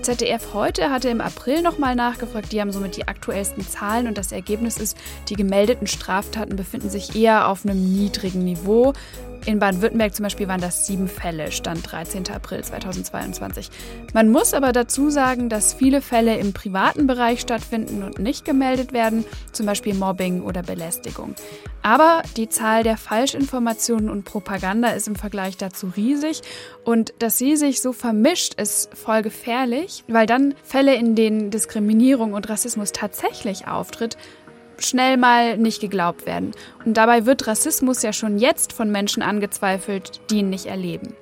ZDF 0.01 0.53
heute 0.53 0.89
hatte 0.89 1.09
im 1.09 1.19
April 1.19 1.61
nochmal 1.61 1.95
nachgefragt. 1.95 2.51
Die 2.51 2.61
haben 2.61 2.71
somit 2.71 2.95
die 2.95 3.07
aktuellsten 3.07 3.67
Zahlen 3.67 4.07
und 4.07 4.17
das 4.17 4.31
Ergebnis 4.31 4.77
ist, 4.77 4.97
die 5.27 5.35
gemeldeten 5.35 5.87
Straftaten 5.87 6.55
befinden 6.55 6.89
sich 6.89 7.15
eher 7.15 7.47
auf 7.47 7.65
einem 7.65 7.91
niedrigen 7.91 8.43
Niveau. 8.43 8.93
In 9.45 9.59
Baden-Württemberg 9.59 10.13
zum 10.13 10.23
Beispiel 10.23 10.47
waren 10.47 10.61
das 10.61 10.85
sieben 10.85 11.07
Fälle, 11.07 11.51
Stand 11.51 11.91
13. 11.91 12.29
April 12.29 12.63
2022. 12.63 13.69
Man 14.13 14.29
muss 14.29 14.53
aber 14.53 14.71
dazu 14.71 15.09
sagen, 15.09 15.49
dass 15.49 15.73
viele 15.73 16.01
Fälle 16.01 16.37
im 16.37 16.53
privaten 16.53 17.07
Bereich 17.07 17.39
stattfinden 17.39 18.03
und 18.03 18.19
nicht 18.19 18.45
gemeldet 18.45 18.93
werden, 18.93 19.25
zum 19.51 19.65
Beispiel 19.65 19.93
Mobbing 19.93 20.41
oder 20.41 20.61
Belästigung. 20.61 21.35
Aber 21.81 22.21
die 22.35 22.49
Zahl 22.49 22.83
der 22.83 22.97
Falschinformationen 22.97 24.09
und 24.09 24.25
Propaganda 24.25 24.89
ist 24.89 25.07
im 25.07 25.15
Vergleich 25.15 25.55
dazu 25.55 25.91
riesig 25.95 26.41
und 26.83 27.13
dass 27.19 27.37
sie 27.37 27.55
sich 27.55 27.81
so 27.81 27.93
vermischt, 27.93 28.55
ist 28.55 28.95
voll 28.95 29.21
gefährlich, 29.21 30.03
weil 30.07 30.25
dann 30.25 30.53
Fälle, 30.63 30.95
in 30.95 31.15
denen 31.15 31.51
Diskriminierung 31.51 32.33
und 32.33 32.49
Rassismus 32.49 32.91
tatsächlich 32.91 33.67
auftritt, 33.67 34.17
schnell 34.81 35.17
mal 35.17 35.57
nicht 35.57 35.81
geglaubt 35.81 36.25
werden. 36.25 36.51
Und 36.85 36.95
dabei 36.95 37.25
wird 37.25 37.47
Rassismus 37.47 38.01
ja 38.01 38.13
schon 38.13 38.37
jetzt 38.37 38.73
von 38.73 38.91
Menschen 38.91 39.23
angezweifelt, 39.23 40.21
die 40.29 40.39
ihn 40.39 40.49
nicht 40.49 40.65
erleben. 40.65 41.13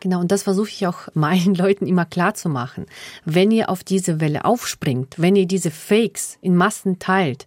Genau, 0.00 0.20
und 0.20 0.30
das 0.30 0.44
versuche 0.44 0.68
ich 0.68 0.86
auch 0.86 1.08
meinen 1.14 1.54
Leuten 1.54 1.86
immer 1.86 2.04
klar 2.04 2.34
zu 2.34 2.48
machen. 2.48 2.86
Wenn 3.24 3.50
ihr 3.50 3.68
auf 3.68 3.84
diese 3.84 4.20
Welle 4.20 4.44
aufspringt, 4.44 5.14
wenn 5.18 5.36
ihr 5.36 5.46
diese 5.46 5.70
Fakes 5.70 6.38
in 6.40 6.56
Massen 6.56 6.98
teilt, 6.98 7.46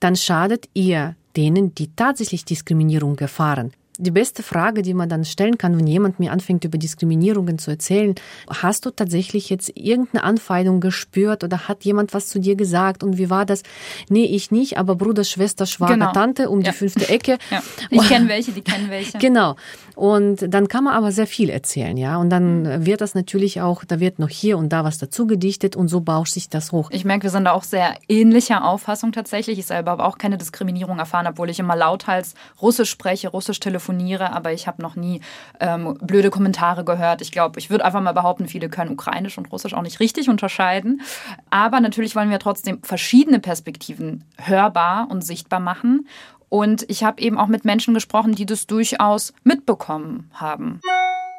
dann 0.00 0.16
schadet 0.16 0.68
ihr 0.74 1.16
denen, 1.36 1.74
die 1.74 1.94
tatsächlich 1.94 2.44
Diskriminierung 2.44 3.18
erfahren 3.18 3.72
die 3.98 4.10
beste 4.10 4.42
Frage, 4.42 4.82
die 4.82 4.92
man 4.92 5.08
dann 5.08 5.24
stellen 5.24 5.56
kann, 5.56 5.78
wenn 5.78 5.86
jemand 5.86 6.18
mir 6.18 6.32
anfängt, 6.32 6.64
über 6.64 6.78
Diskriminierungen 6.78 7.58
zu 7.58 7.70
erzählen, 7.70 8.14
hast 8.48 8.86
du 8.86 8.90
tatsächlich 8.90 9.50
jetzt 9.50 9.70
irgendeine 9.76 10.24
Anfeindung 10.24 10.80
gespürt 10.80 11.44
oder 11.44 11.68
hat 11.68 11.84
jemand 11.84 12.12
was 12.12 12.26
zu 12.26 12.40
dir 12.40 12.56
gesagt 12.56 13.04
und 13.04 13.18
wie 13.18 13.30
war 13.30 13.46
das? 13.46 13.62
Nee, 14.08 14.24
ich 14.24 14.50
nicht, 14.50 14.78
aber 14.78 14.96
Bruder, 14.96 15.22
Schwester, 15.22 15.66
Schwager, 15.66 15.94
genau. 15.94 16.12
Tante 16.12 16.50
um 16.50 16.60
ja. 16.60 16.70
die 16.70 16.76
fünfte 16.76 17.08
Ecke. 17.08 17.38
Ja. 17.50 17.62
Ich 17.90 18.08
kenne 18.08 18.28
welche, 18.28 18.52
die 18.52 18.62
kennen 18.62 18.90
welche. 18.90 19.18
Genau. 19.18 19.54
Und 19.94 20.52
dann 20.52 20.66
kann 20.66 20.84
man 20.84 20.94
aber 20.94 21.12
sehr 21.12 21.26
viel 21.26 21.50
erzählen, 21.50 21.96
ja. 21.96 22.16
Und 22.16 22.30
dann 22.30 22.86
wird 22.86 23.00
das 23.00 23.14
natürlich 23.14 23.60
auch, 23.60 23.84
da 23.84 24.00
wird 24.00 24.18
noch 24.18 24.30
hier 24.30 24.58
und 24.58 24.70
da 24.70 24.82
was 24.82 24.98
dazu 24.98 25.26
gedichtet 25.26 25.76
und 25.76 25.88
so 25.88 26.00
bauscht 26.00 26.32
sich 26.32 26.48
das 26.48 26.72
hoch. 26.72 26.90
Ich 26.90 27.04
merke, 27.04 27.24
wir 27.24 27.30
sind 27.30 27.44
da 27.44 27.52
auch 27.52 27.62
sehr 27.62 27.94
ähnlicher 28.08 28.64
Auffassung 28.64 29.12
tatsächlich. 29.12 29.58
Ich 29.58 29.66
selber 29.66 29.92
habe 29.92 30.04
auch 30.04 30.18
keine 30.18 30.38
Diskriminierung 30.38 30.98
erfahren, 30.98 31.26
obwohl 31.28 31.50
ich 31.50 31.60
immer 31.60 31.76
lauthals 31.76 32.34
Russisch 32.60 32.90
spreche, 32.90 33.28
Russisch 33.28 33.60
telefoniere 33.60 33.83
telefoniere, 33.84 34.32
aber 34.32 34.52
ich 34.52 34.66
habe 34.66 34.82
noch 34.82 34.96
nie 34.96 35.20
ähm, 35.60 35.96
blöde 36.00 36.30
Kommentare 36.30 36.84
gehört. 36.84 37.20
Ich 37.20 37.32
glaube, 37.32 37.58
ich 37.58 37.70
würde 37.70 37.84
einfach 37.84 38.00
mal 38.00 38.12
behaupten, 38.12 38.48
viele 38.48 38.68
können 38.68 38.90
Ukrainisch 38.90 39.38
und 39.38 39.50
Russisch 39.52 39.74
auch 39.74 39.82
nicht 39.82 40.00
richtig 40.00 40.28
unterscheiden. 40.28 41.02
Aber 41.50 41.80
natürlich 41.80 42.16
wollen 42.16 42.30
wir 42.30 42.38
trotzdem 42.38 42.82
verschiedene 42.82 43.40
Perspektiven 43.40 44.24
hörbar 44.38 45.08
und 45.10 45.24
sichtbar 45.24 45.60
machen. 45.60 46.08
Und 46.48 46.88
ich 46.88 47.02
habe 47.04 47.20
eben 47.20 47.38
auch 47.38 47.48
mit 47.48 47.64
Menschen 47.64 47.94
gesprochen, 47.94 48.34
die 48.34 48.46
das 48.46 48.66
durchaus 48.66 49.32
mitbekommen 49.42 50.30
haben. 50.34 50.80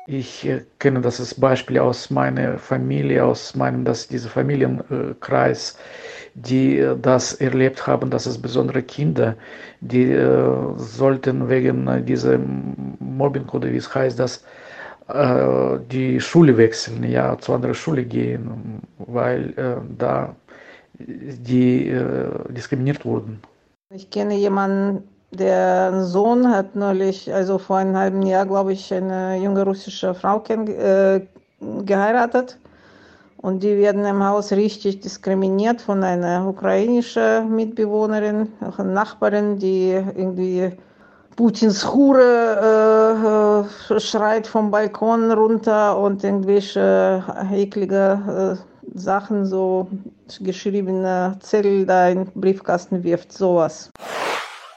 Ich 0.08 0.45
äh, 0.45 0.63
kenne 0.77 1.01
das 1.01 1.19
als 1.19 1.34
Beispiel 1.34 1.79
aus 1.79 2.12
meiner 2.12 2.60
Familie, 2.60 3.25
aus 3.25 3.55
meinem, 3.55 3.86
dass 3.86 4.08
dieser 4.08 4.29
Familienkreis, 4.29 5.77
die 6.36 6.78
äh, 6.80 6.95
das 7.02 7.34
erlebt 7.34 7.88
haben, 7.88 8.10
dass 8.10 8.26
es 8.26 8.38
besondere 8.38 8.84
Kinder, 8.84 9.36
die 9.82 10.12
äh, 10.12 10.78
sollten 10.78 11.50
wegen 11.50 12.06
dieser 12.06 12.38
Mobbing 13.00 13.48
oder 13.50 13.71
wie 13.71 13.78
es 13.78 13.93
heißt, 13.93 14.19
dass 14.19 14.43
die 15.91 16.19
Schule 16.19 16.58
wechseln, 16.58 17.04
ja, 17.04 17.38
zu 17.38 17.54
anderer 17.54 17.76
Schule 17.76 18.04
gehen, 18.04 18.82
weil 18.98 19.54
da 20.00 20.36
die 20.98 21.95
diskriminiert 22.50 23.06
wurden. 23.06 23.39
Ich 23.93 24.10
kenne 24.10 24.34
jemanden, 24.36 25.04
der 25.32 26.04
Sohn 26.06 26.50
hat 26.50 26.76
neulich, 26.76 27.34
also 27.34 27.58
vor 27.58 27.78
einem 27.78 27.95
halben 27.95 28.21
Jahr, 28.24 28.45
glaube 28.45 28.74
ich, 28.74 28.93
eine 28.93 29.38
junge 29.38 29.63
russische 29.63 30.13
Frau 30.13 30.43
äh, 30.48 31.21
geheiratet. 31.86 32.58
Und 33.45 33.62
die 33.62 33.77
werden 33.77 34.03
im 34.05 34.23
Haus 34.23 34.51
richtig 34.51 35.01
diskriminiert 35.01 35.79
von 35.79 36.03
einer 36.03 36.47
ukrainischen 36.47 37.55
Mitbewohnerin, 37.55 38.51
Nachbarin, 38.79 39.60
die 39.60 39.91
irgendwie 39.91 40.71
Putins 41.36 41.86
Hure 41.93 43.67
äh, 43.91 43.99
schreit 43.99 44.47
vom 44.47 44.71
Balkon 44.71 45.31
runter 45.31 45.95
und 45.95 46.23
irgendwelche 46.23 47.23
eklige 47.53 48.58
äh, 48.58 48.97
Sachen, 48.97 49.45
so 49.45 49.89
geschriebene 50.39 51.38
Zettel 51.39 51.86
da 51.86 52.10
in 52.10 52.25
den 52.25 52.41
Briefkasten 52.41 53.03
wirft, 53.03 53.31
sowas. 53.31 53.91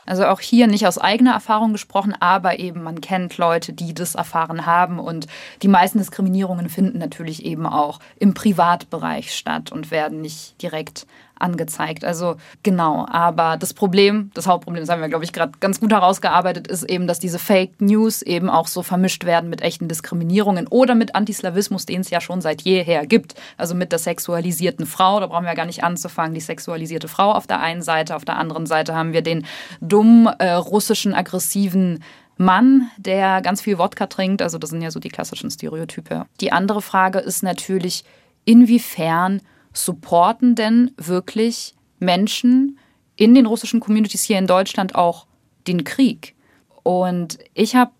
Also 0.08 0.24
auch 0.24 0.40
hier 0.40 0.68
nicht 0.68 0.86
aus 0.86 0.96
eigener 0.96 1.34
Erfahrung 1.34 1.72
gesprochen, 1.72 2.14
aber 2.18 2.58
eben 2.58 2.82
man 2.82 3.02
kennt 3.02 3.36
Leute, 3.36 3.74
die 3.74 3.92
das 3.92 4.14
erfahren 4.14 4.64
haben 4.64 4.98
und 4.98 5.26
die 5.60 5.68
meisten 5.68 5.98
Diskriminierungen 5.98 6.70
finden 6.70 6.96
natürlich 6.98 7.44
eben 7.44 7.66
auch 7.66 8.00
im 8.18 8.32
Privatbereich 8.32 9.34
statt 9.34 9.70
und 9.70 9.90
werden 9.90 10.22
nicht 10.22 10.62
direkt 10.62 11.06
angezeigt. 11.40 12.04
Also 12.04 12.36
genau, 12.62 13.06
aber 13.08 13.56
das 13.56 13.74
Problem, 13.74 14.30
das 14.34 14.46
Hauptproblem, 14.46 14.82
das 14.82 14.90
haben 14.90 15.00
wir, 15.00 15.08
glaube 15.08 15.24
ich, 15.24 15.32
gerade 15.32 15.52
ganz 15.60 15.80
gut 15.80 15.92
herausgearbeitet, 15.92 16.66
ist 16.66 16.84
eben, 16.84 17.06
dass 17.06 17.18
diese 17.18 17.38
Fake 17.38 17.80
News 17.80 18.22
eben 18.22 18.50
auch 18.50 18.66
so 18.66 18.82
vermischt 18.82 19.24
werden 19.24 19.50
mit 19.50 19.62
echten 19.62 19.88
Diskriminierungen 19.88 20.66
oder 20.66 20.94
mit 20.94 21.14
Antislawismus, 21.14 21.86
den 21.86 22.00
es 22.00 22.10
ja 22.10 22.20
schon 22.20 22.40
seit 22.40 22.62
jeher 22.62 23.06
gibt. 23.06 23.34
Also 23.56 23.74
mit 23.74 23.92
der 23.92 23.98
sexualisierten 23.98 24.86
Frau, 24.86 25.20
da 25.20 25.26
brauchen 25.26 25.44
wir 25.44 25.50
ja 25.50 25.54
gar 25.54 25.66
nicht 25.66 25.84
anzufangen, 25.84 26.34
die 26.34 26.40
sexualisierte 26.40 27.08
Frau 27.08 27.32
auf 27.32 27.46
der 27.46 27.60
einen 27.60 27.82
Seite, 27.82 28.16
auf 28.16 28.24
der 28.24 28.36
anderen 28.36 28.66
Seite 28.66 28.94
haben 28.94 29.12
wir 29.12 29.22
den 29.22 29.46
dummen 29.80 30.26
äh, 30.26 30.52
russischen 30.52 31.14
aggressiven 31.14 32.02
Mann, 32.38 32.90
der 32.96 33.42
ganz 33.42 33.60
viel 33.60 33.78
Wodka 33.78 34.06
trinkt. 34.06 34.42
Also 34.42 34.58
das 34.58 34.70
sind 34.70 34.80
ja 34.80 34.90
so 34.90 35.00
die 35.00 35.08
klassischen 35.08 35.50
Stereotype. 35.50 36.26
Die 36.40 36.52
andere 36.52 36.80
Frage 36.80 37.18
ist 37.18 37.42
natürlich, 37.42 38.04
inwiefern 38.44 39.42
supporten 39.72 40.54
denn 40.54 40.92
wirklich 40.96 41.74
Menschen 41.98 42.78
in 43.16 43.34
den 43.34 43.46
russischen 43.46 43.80
Communities 43.80 44.22
hier 44.22 44.38
in 44.38 44.46
Deutschland 44.46 44.94
auch 44.94 45.26
den 45.66 45.84
Krieg? 45.84 46.34
Und 46.82 47.38
ich 47.54 47.76
habe 47.76 47.92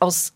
aus 0.00 0.32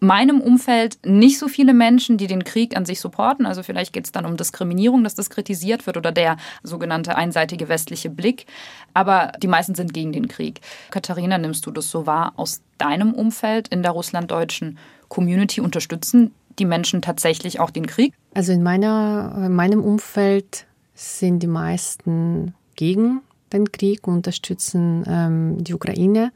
meinem 0.00 0.40
Umfeld 0.40 0.98
nicht 1.04 1.38
so 1.38 1.46
viele 1.46 1.74
Menschen, 1.74 2.16
die 2.16 2.26
den 2.26 2.42
Krieg 2.42 2.76
an 2.76 2.86
sich 2.86 3.00
supporten. 3.00 3.44
Also 3.46 3.62
vielleicht 3.62 3.92
geht 3.92 4.06
es 4.06 4.12
dann 4.12 4.24
um 4.24 4.36
Diskriminierung, 4.36 5.04
dass 5.04 5.14
das 5.14 5.30
kritisiert 5.30 5.86
wird 5.86 5.98
oder 5.98 6.10
der 6.10 6.38
sogenannte 6.62 7.16
einseitige 7.16 7.68
westliche 7.68 8.08
Blick. 8.08 8.46
Aber 8.94 9.32
die 9.42 9.46
meisten 9.46 9.74
sind 9.74 9.92
gegen 9.92 10.12
den 10.12 10.26
Krieg. 10.26 10.60
Katharina, 10.90 11.36
nimmst 11.38 11.66
du 11.66 11.70
das 11.70 11.90
so 11.90 12.06
wahr 12.06 12.32
aus 12.36 12.62
deinem 12.78 13.12
Umfeld 13.12 13.68
in 13.68 13.82
der 13.82 13.92
russlanddeutschen 13.92 14.78
Community? 15.08 15.60
Unterstützen 15.60 16.34
die 16.58 16.64
Menschen 16.64 17.02
tatsächlich 17.02 17.60
auch 17.60 17.70
den 17.70 17.86
Krieg? 17.86 18.14
Also 18.34 18.52
in, 18.52 18.62
meiner, 18.62 19.32
in 19.46 19.54
meinem 19.54 19.82
Umfeld 19.82 20.66
sind 20.94 21.40
die 21.40 21.46
meisten 21.46 22.54
gegen 22.76 23.22
den 23.52 23.72
Krieg, 23.72 24.06
unterstützen 24.06 25.04
ähm, 25.06 25.64
die 25.64 25.74
Ukraine. 25.74 26.32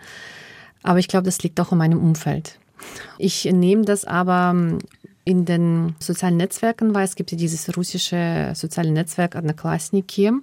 Aber 0.83 0.99
ich 0.99 1.09
glaube, 1.09 1.25
das 1.25 1.43
liegt 1.43 1.61
auch 1.61 1.73
in 1.73 1.79
meinem 1.79 2.03
Umfeld. 2.03 2.59
Ich 3.19 3.45
nehme 3.45 3.85
das 3.85 4.05
aber 4.05 4.51
ähm, 4.55 4.79
in 5.25 5.45
den 5.45 5.95
sozialen 5.99 6.37
Netzwerken, 6.37 6.95
weil 6.95 7.05
es 7.05 7.15
gibt 7.17 7.33
ja 7.33 7.39
dieses 7.39 7.75
russische 7.77 8.53
soziale 8.55 8.91
Netzwerk 8.91 9.37
Adnaklasniki. 9.37 10.31
Mhm. 10.31 10.43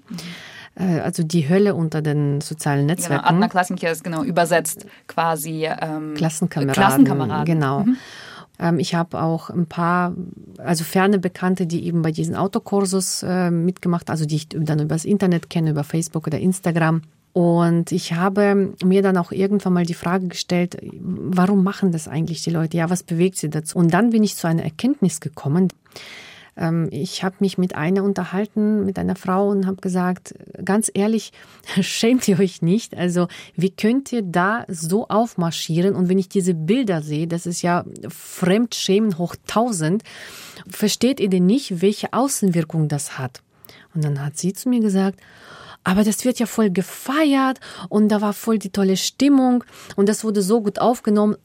Also 0.76 1.24
die 1.24 1.50
Hölle 1.50 1.76
unter 1.76 2.02
den 2.02 2.40
sozialen 2.40 2.88
genau, 2.88 2.94
Netzwerken. 2.94 3.26
Genau, 3.26 3.36
Adnaklasniki 3.36 3.86
ist 3.88 4.04
genau 4.06 4.24
übersetzt 4.24 4.86
quasi 5.06 5.66
ähm, 5.66 6.14
Klassenkameraden. 6.16 6.74
Klassenkameraden. 6.74 7.46
Genau. 7.46 7.80
Mhm. 7.82 7.98
Ähm, 8.60 8.80
ich 8.80 8.96
habe 8.96 9.22
auch 9.22 9.50
ein 9.50 9.66
paar, 9.66 10.16
also 10.58 10.84
ferne 10.84 11.20
Bekannte, 11.20 11.66
die 11.66 11.86
eben 11.86 12.02
bei 12.02 12.12
diesen 12.12 12.36
Autokursus 12.36 13.24
äh, 13.24 13.52
mitgemacht, 13.52 14.10
also 14.10 14.26
die 14.26 14.36
ich 14.36 14.50
dann 14.50 14.80
übers 14.80 15.06
Internet 15.06 15.50
kenne, 15.50 15.72
über 15.72 15.84
Facebook 15.84 16.28
oder 16.28 16.40
Instagram. 16.40 17.02
Und 17.34 17.94
ich 17.94 18.14
habe 18.14 18.74
mir 18.84 19.02
dann 19.02 19.18
auch 19.18 19.32
irgendwann 19.32 19.74
mal 19.74 19.86
die 19.86 19.94
Frage 19.94 20.28
gestellt, 20.28 20.78
warum 21.00 21.64
machen 21.64 21.92
das 21.92 22.08
eigentlich 22.10 22.44
die 22.44 22.50
Leute? 22.50 22.76
Ja, 22.76 22.90
was 22.90 23.04
bewegt 23.04 23.38
sie 23.38 23.50
dazu? 23.50 23.78
Und 23.78 23.94
dann 23.94 24.10
bin 24.10 24.24
ich 24.24 24.36
zu 24.36 24.48
einer 24.48 24.64
Erkenntnis 24.64 25.22
gekommen. 25.22 25.70
Ähm, 26.58 26.90
ich 26.92 27.24
habe 27.24 27.36
mich 27.40 27.58
mit 27.58 27.76
einer 27.76 28.04
unterhalten, 28.04 28.86
mit 28.86 29.00
einer 29.00 29.16
Frau 29.16 29.50
und 29.50 29.66
habe 29.66 29.78
gesagt, 29.78 30.36
ganz 30.64 30.92
ehrlich, 30.94 31.32
schämt 31.82 32.28
ihr 32.28 32.40
euch 32.40 32.62
nicht? 32.62 32.96
Also 32.96 33.28
wie 33.56 33.72
könnt 33.72 34.12
ihr 34.12 34.22
da 34.22 34.66
so 34.68 35.08
aufmarschieren? 35.08 35.96
Und 35.96 36.10
wenn 36.10 36.20
ich 36.20 36.30
diese 36.30 36.54
Bilder 36.54 37.02
sehe, 37.02 37.28
das 37.28 37.46
ist 37.46 37.62
ja 37.62 37.86
Fremdschämen 38.10 39.18
hoch 39.18 39.36
tausend, 39.48 40.04
versteht 40.70 41.20
ihr 41.20 41.30
denn 41.30 41.46
nicht, 41.46 41.82
welche 41.82 42.14
Außenwirkung 42.14 42.88
das 42.88 43.18
hat? 43.18 43.42
Und 43.94 44.04
dann 44.04 44.24
hat 44.24 44.38
sie 44.38 44.54
zu 44.54 44.70
mir 44.70 44.80
gesagt, 44.80 45.20
aber 45.84 46.04
das 46.04 46.26
wird 46.26 46.40
ja 46.40 46.46
voll 46.46 46.70
gefeiert 46.70 47.60
und 47.90 48.10
da 48.10 48.22
war 48.22 48.34
voll 48.34 48.60
die 48.60 48.70
tolle 48.70 48.98
Stimmung 48.98 49.64
und 49.96 50.08
das 50.08 50.24
wurde 50.24 50.42
so 50.42 50.62
gut 50.62 50.80
aufgenommen. 50.80 51.38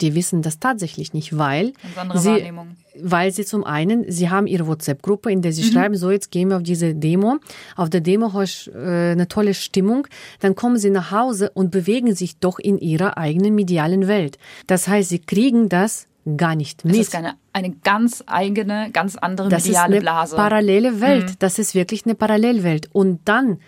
Die 0.00 0.14
wissen 0.14 0.42
das 0.42 0.58
tatsächlich 0.58 1.12
nicht, 1.12 1.36
weil 1.36 1.72
sie, 2.14 2.52
weil 3.00 3.32
sie 3.32 3.44
zum 3.44 3.64
einen, 3.64 4.10
sie 4.10 4.30
haben 4.30 4.46
ihre 4.46 4.66
WhatsApp-Gruppe, 4.66 5.30
in 5.30 5.42
der 5.42 5.52
sie 5.52 5.62
mhm. 5.62 5.72
schreiben, 5.72 5.96
so 5.96 6.10
jetzt 6.10 6.30
gehen 6.30 6.48
wir 6.48 6.56
auf 6.56 6.62
diese 6.62 6.94
Demo. 6.94 7.38
Auf 7.76 7.90
der 7.90 8.00
Demo 8.00 8.32
hast 8.32 8.68
äh, 8.68 9.12
eine 9.12 9.28
tolle 9.28 9.54
Stimmung. 9.54 10.06
Dann 10.40 10.54
kommen 10.54 10.78
sie 10.78 10.90
nach 10.90 11.10
Hause 11.10 11.50
und 11.54 11.70
bewegen 11.70 12.14
sich 12.14 12.38
doch 12.38 12.58
in 12.58 12.78
ihrer 12.78 13.18
eigenen 13.18 13.54
medialen 13.54 14.08
Welt. 14.08 14.38
Das 14.66 14.88
heißt, 14.88 15.08
sie 15.08 15.20
kriegen 15.20 15.68
das 15.68 16.08
gar 16.36 16.54
nicht 16.54 16.84
mit. 16.84 16.94
Das 16.94 17.08
ist 17.08 17.14
eine, 17.14 17.34
eine 17.52 17.70
ganz 17.70 18.24
eigene, 18.26 18.90
ganz 18.92 19.16
andere 19.16 19.48
das 19.48 19.64
mediale 19.64 20.00
Blase. 20.00 20.20
Das 20.20 20.28
ist 20.32 20.38
eine 20.38 20.48
parallele 20.48 21.00
Welt. 21.00 21.30
Mhm. 21.30 21.34
Das 21.38 21.58
ist 21.58 21.74
wirklich 21.74 22.04
eine 22.06 22.14
Parallelwelt. 22.14 22.88
Und 22.92 23.20
dann 23.24 23.58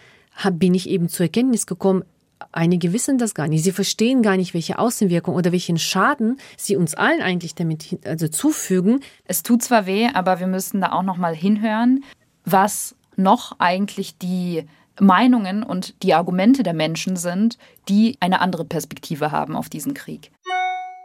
bin 0.53 0.75
ich 0.75 0.89
eben 0.89 1.09
zur 1.09 1.25
Erkenntnis 1.27 1.67
gekommen, 1.67 2.05
einige 2.53 2.93
wissen 2.93 3.19
das 3.19 3.35
gar 3.35 3.49
nicht. 3.49 3.65
Sie 3.65 3.73
verstehen 3.73 4.23
gar 4.23 4.37
nicht, 4.37 4.55
welche 4.55 4.79
Außenwirkung 4.79 5.35
oder 5.35 5.53
welchen 5.53 5.79
Schaden 5.79 6.39
sie 6.57 6.77
uns 6.77 6.95
allen 6.95 7.23
eigentlich 7.23 7.55
damit 7.55 7.99
also 8.05 8.29
zufügen. 8.29 9.01
Es 9.25 9.43
tut 9.43 9.63
zwar 9.63 9.87
weh, 9.87 10.09
aber 10.13 10.41
wir 10.41 10.47
müssen 10.47 10.81
da 10.81 10.93
auch 10.93 11.03
noch 11.03 11.17
mal 11.17 11.35
hinhören, 11.35 12.05
was 12.45 12.95
noch 13.17 13.57
eigentlich 13.59 14.19
die 14.19 14.65
Meinungen 15.01 15.63
und 15.63 16.03
die 16.03 16.15
Argumente 16.15 16.63
der 16.63 16.75
Menschen 16.75 17.17
sind, 17.17 17.59
die 17.89 18.17
eine 18.21 18.41
andere 18.41 18.65
Perspektive 18.65 19.31
haben 19.31 19.57
auf 19.57 19.69
diesen 19.69 19.95
Krieg. 19.95 20.31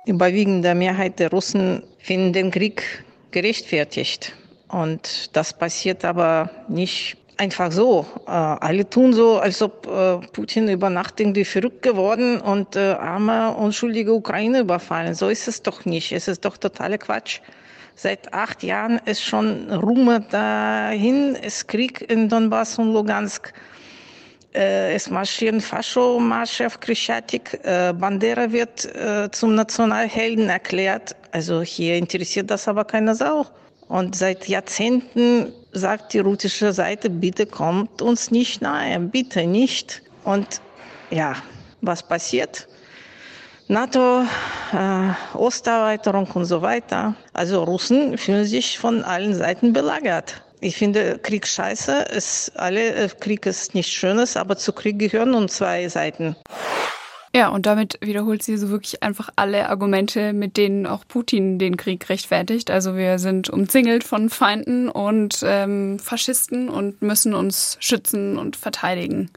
Die 0.08 0.12
überwiegende 0.12 0.74
Mehrheit 0.76 1.20
der 1.20 1.30
Russen 1.30 1.84
finden 2.00 2.34
den 2.34 2.52
Krieg 2.52 3.04
gerechtfertigt. 3.32 4.34
Und 4.68 5.36
das 5.36 5.58
passiert 5.58 6.06
aber 6.06 6.50
nicht 6.70 7.21
einfach 7.42 7.72
so. 7.72 8.06
Äh, 8.28 8.32
alle 8.32 8.88
tun 8.88 9.14
so, 9.14 9.40
als 9.40 9.62
ob 9.62 9.88
äh, 9.88 10.18
Putin 10.32 10.70
über 10.70 10.90
Nacht 10.90 11.20
irgendwie 11.20 11.44
verrückt 11.44 11.82
geworden 11.82 12.40
und 12.40 12.76
äh, 12.76 12.94
arme, 12.94 13.56
unschuldige 13.56 14.14
Ukraine 14.14 14.60
überfallen. 14.60 15.16
So 15.16 15.28
ist 15.28 15.48
es 15.48 15.62
doch 15.64 15.84
nicht. 15.86 16.12
Es 16.12 16.28
ist 16.28 16.46
doch 16.46 16.58
totaler 16.58 17.00
Quatsch. 17.00 17.42
Seit 17.96 18.34
acht 18.34 18.64
Jahren 18.64 19.02
ist 19.06 19.24
schon 19.24 19.72
Ruhe 19.72 20.22
dahin, 20.30 21.36
ist 21.36 21.68
Krieg 21.68 22.10
in 22.10 22.30
Donbass 22.30 22.78
und 22.78 22.94
Lugansk. 22.94 23.54
Äh, 24.54 24.94
es 24.94 25.10
marschieren 25.10 25.62
Faschomarsche 25.62 26.68
auf 26.68 26.80
Krischatik. 26.80 27.60
Äh, 27.64 27.94
Bandera 27.94 28.52
wird 28.52 28.86
äh, 28.96 29.30
zum 29.32 29.56
Nationalhelden 29.56 30.48
erklärt. 30.50 31.16
Also 31.32 31.62
hier 31.62 31.96
interessiert 31.96 32.52
das 32.52 32.68
aber 32.68 32.86
keine 32.86 33.16
Sau. 33.16 33.48
Und 33.92 34.16
seit 34.16 34.48
Jahrzehnten 34.48 35.52
sagt 35.74 36.14
die 36.14 36.20
russische 36.20 36.72
Seite, 36.72 37.10
bitte 37.10 37.46
kommt 37.46 38.02
uns 38.02 38.32
nicht 38.32 38.62
nahe, 38.62 38.98
bitte 39.02 39.46
nicht. 39.46 40.02
Und 40.24 40.62
ja, 41.10 41.36
was 41.82 42.02
passiert? 42.02 42.70
NATO, 43.68 44.22
äh, 44.72 45.38
Osterweiterung 45.38 46.26
und 46.34 46.46
so 46.46 46.62
weiter. 46.62 47.16
Also 47.34 47.66
Russen 47.66 48.18
fühlen 48.18 48.46
sich 48.46 48.80
von 48.80 49.04
allen 49.04 49.36
Seiten 49.36 49.74
belagert. 49.74 50.42
Ich 50.62 50.78
finde 50.78 51.20
Krieg 51.20 51.46
scheiße. 51.46 52.04
Ist 52.16 52.54
alle, 52.56 52.96
äh, 52.96 53.10
Krieg 53.20 53.46
ist 53.46 53.76
nichts 53.76 53.92
Schönes, 53.92 54.38
aber 54.38 54.56
zu 54.56 54.72
Krieg 54.72 55.00
gehören 55.00 55.32
nun 55.32 55.50
zwei 55.50 55.90
Seiten. 55.90 56.38
Ja, 57.34 57.48
und 57.48 57.66
damit 57.66 57.98
wiederholt 58.02 58.44
sie 58.44 58.58
so 58.58 58.70
wirklich 58.70 59.04
einfach 59.04 59.30
alle 59.38 59.70
Argumente, 59.70 60.34
mit 60.34 60.58
denen 60.58 60.86
auch 60.86 61.08
Putin 61.08 61.60
den 61.60 61.78
Krieg 61.78 62.10
rechtfertigt. 62.10 62.70
Also 62.70 62.98
wir 62.98 63.20
sind 63.20 63.50
umzingelt 63.50 64.04
von 64.04 64.30
Feinden 64.30 64.90
und 64.90 65.40
ähm, 65.46 65.98
Faschisten 66.00 66.68
und 66.68 67.02
müssen 67.02 67.34
uns 67.34 67.78
schützen 67.80 68.38
und 68.38 68.58
verteidigen. 68.58 69.30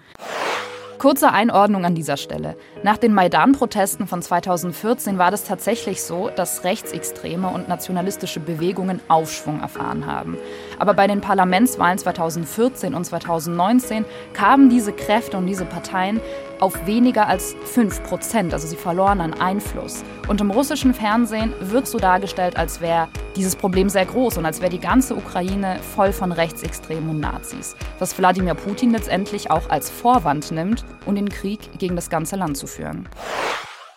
Kurze 0.98 1.32
Einordnung 1.32 1.84
an 1.84 1.94
dieser 1.94 2.16
Stelle. 2.16 2.56
Nach 2.82 2.96
den 2.96 3.14
Maidan-Protesten 3.14 4.06
von 4.06 4.22
2014 4.22 5.18
war 5.18 5.32
es 5.32 5.44
tatsächlich 5.44 6.02
so, 6.02 6.30
dass 6.34 6.64
rechtsextreme 6.64 7.48
und 7.48 7.68
nationalistische 7.68 8.40
Bewegungen 8.40 9.00
Aufschwung 9.08 9.60
erfahren 9.60 10.06
haben. 10.06 10.38
Aber 10.78 10.94
bei 10.94 11.06
den 11.06 11.20
Parlamentswahlen 11.20 11.98
2014 11.98 12.94
und 12.94 13.04
2019 13.04 14.04
kamen 14.32 14.68
diese 14.68 14.92
Kräfte 14.92 15.36
und 15.36 15.46
diese 15.46 15.64
Parteien 15.64 16.20
auf 16.60 16.86
weniger 16.86 17.26
als 17.26 17.54
5 17.64 18.02
Prozent. 18.04 18.52
Also 18.52 18.66
sie 18.66 18.76
verloren 18.76 19.20
an 19.20 19.34
Einfluss. 19.34 20.04
Und 20.28 20.40
im 20.40 20.50
russischen 20.50 20.94
Fernsehen 20.94 21.52
wird 21.60 21.86
so 21.86 21.98
dargestellt, 21.98 22.56
als 22.56 22.80
wäre 22.80 23.08
dieses 23.36 23.56
Problem 23.56 23.88
sehr 23.88 24.06
groß 24.06 24.38
und 24.38 24.46
als 24.46 24.60
wäre 24.60 24.70
die 24.70 24.78
ganze 24.78 25.14
Ukraine 25.14 25.78
voll 25.94 26.12
von 26.12 26.32
Rechtsextremen 26.32 27.08
und 27.10 27.20
Nazis. 27.20 27.76
Was 27.98 28.16
Wladimir 28.18 28.54
Putin 28.54 28.90
letztendlich 28.90 29.50
auch 29.50 29.68
als 29.70 29.90
Vorwand 29.90 30.50
nimmt, 30.52 30.84
um 31.06 31.14
den 31.14 31.28
Krieg 31.28 31.78
gegen 31.78 31.96
das 31.96 32.10
ganze 32.10 32.36
Land 32.36 32.56
zu 32.56 32.66
führen. 32.66 33.08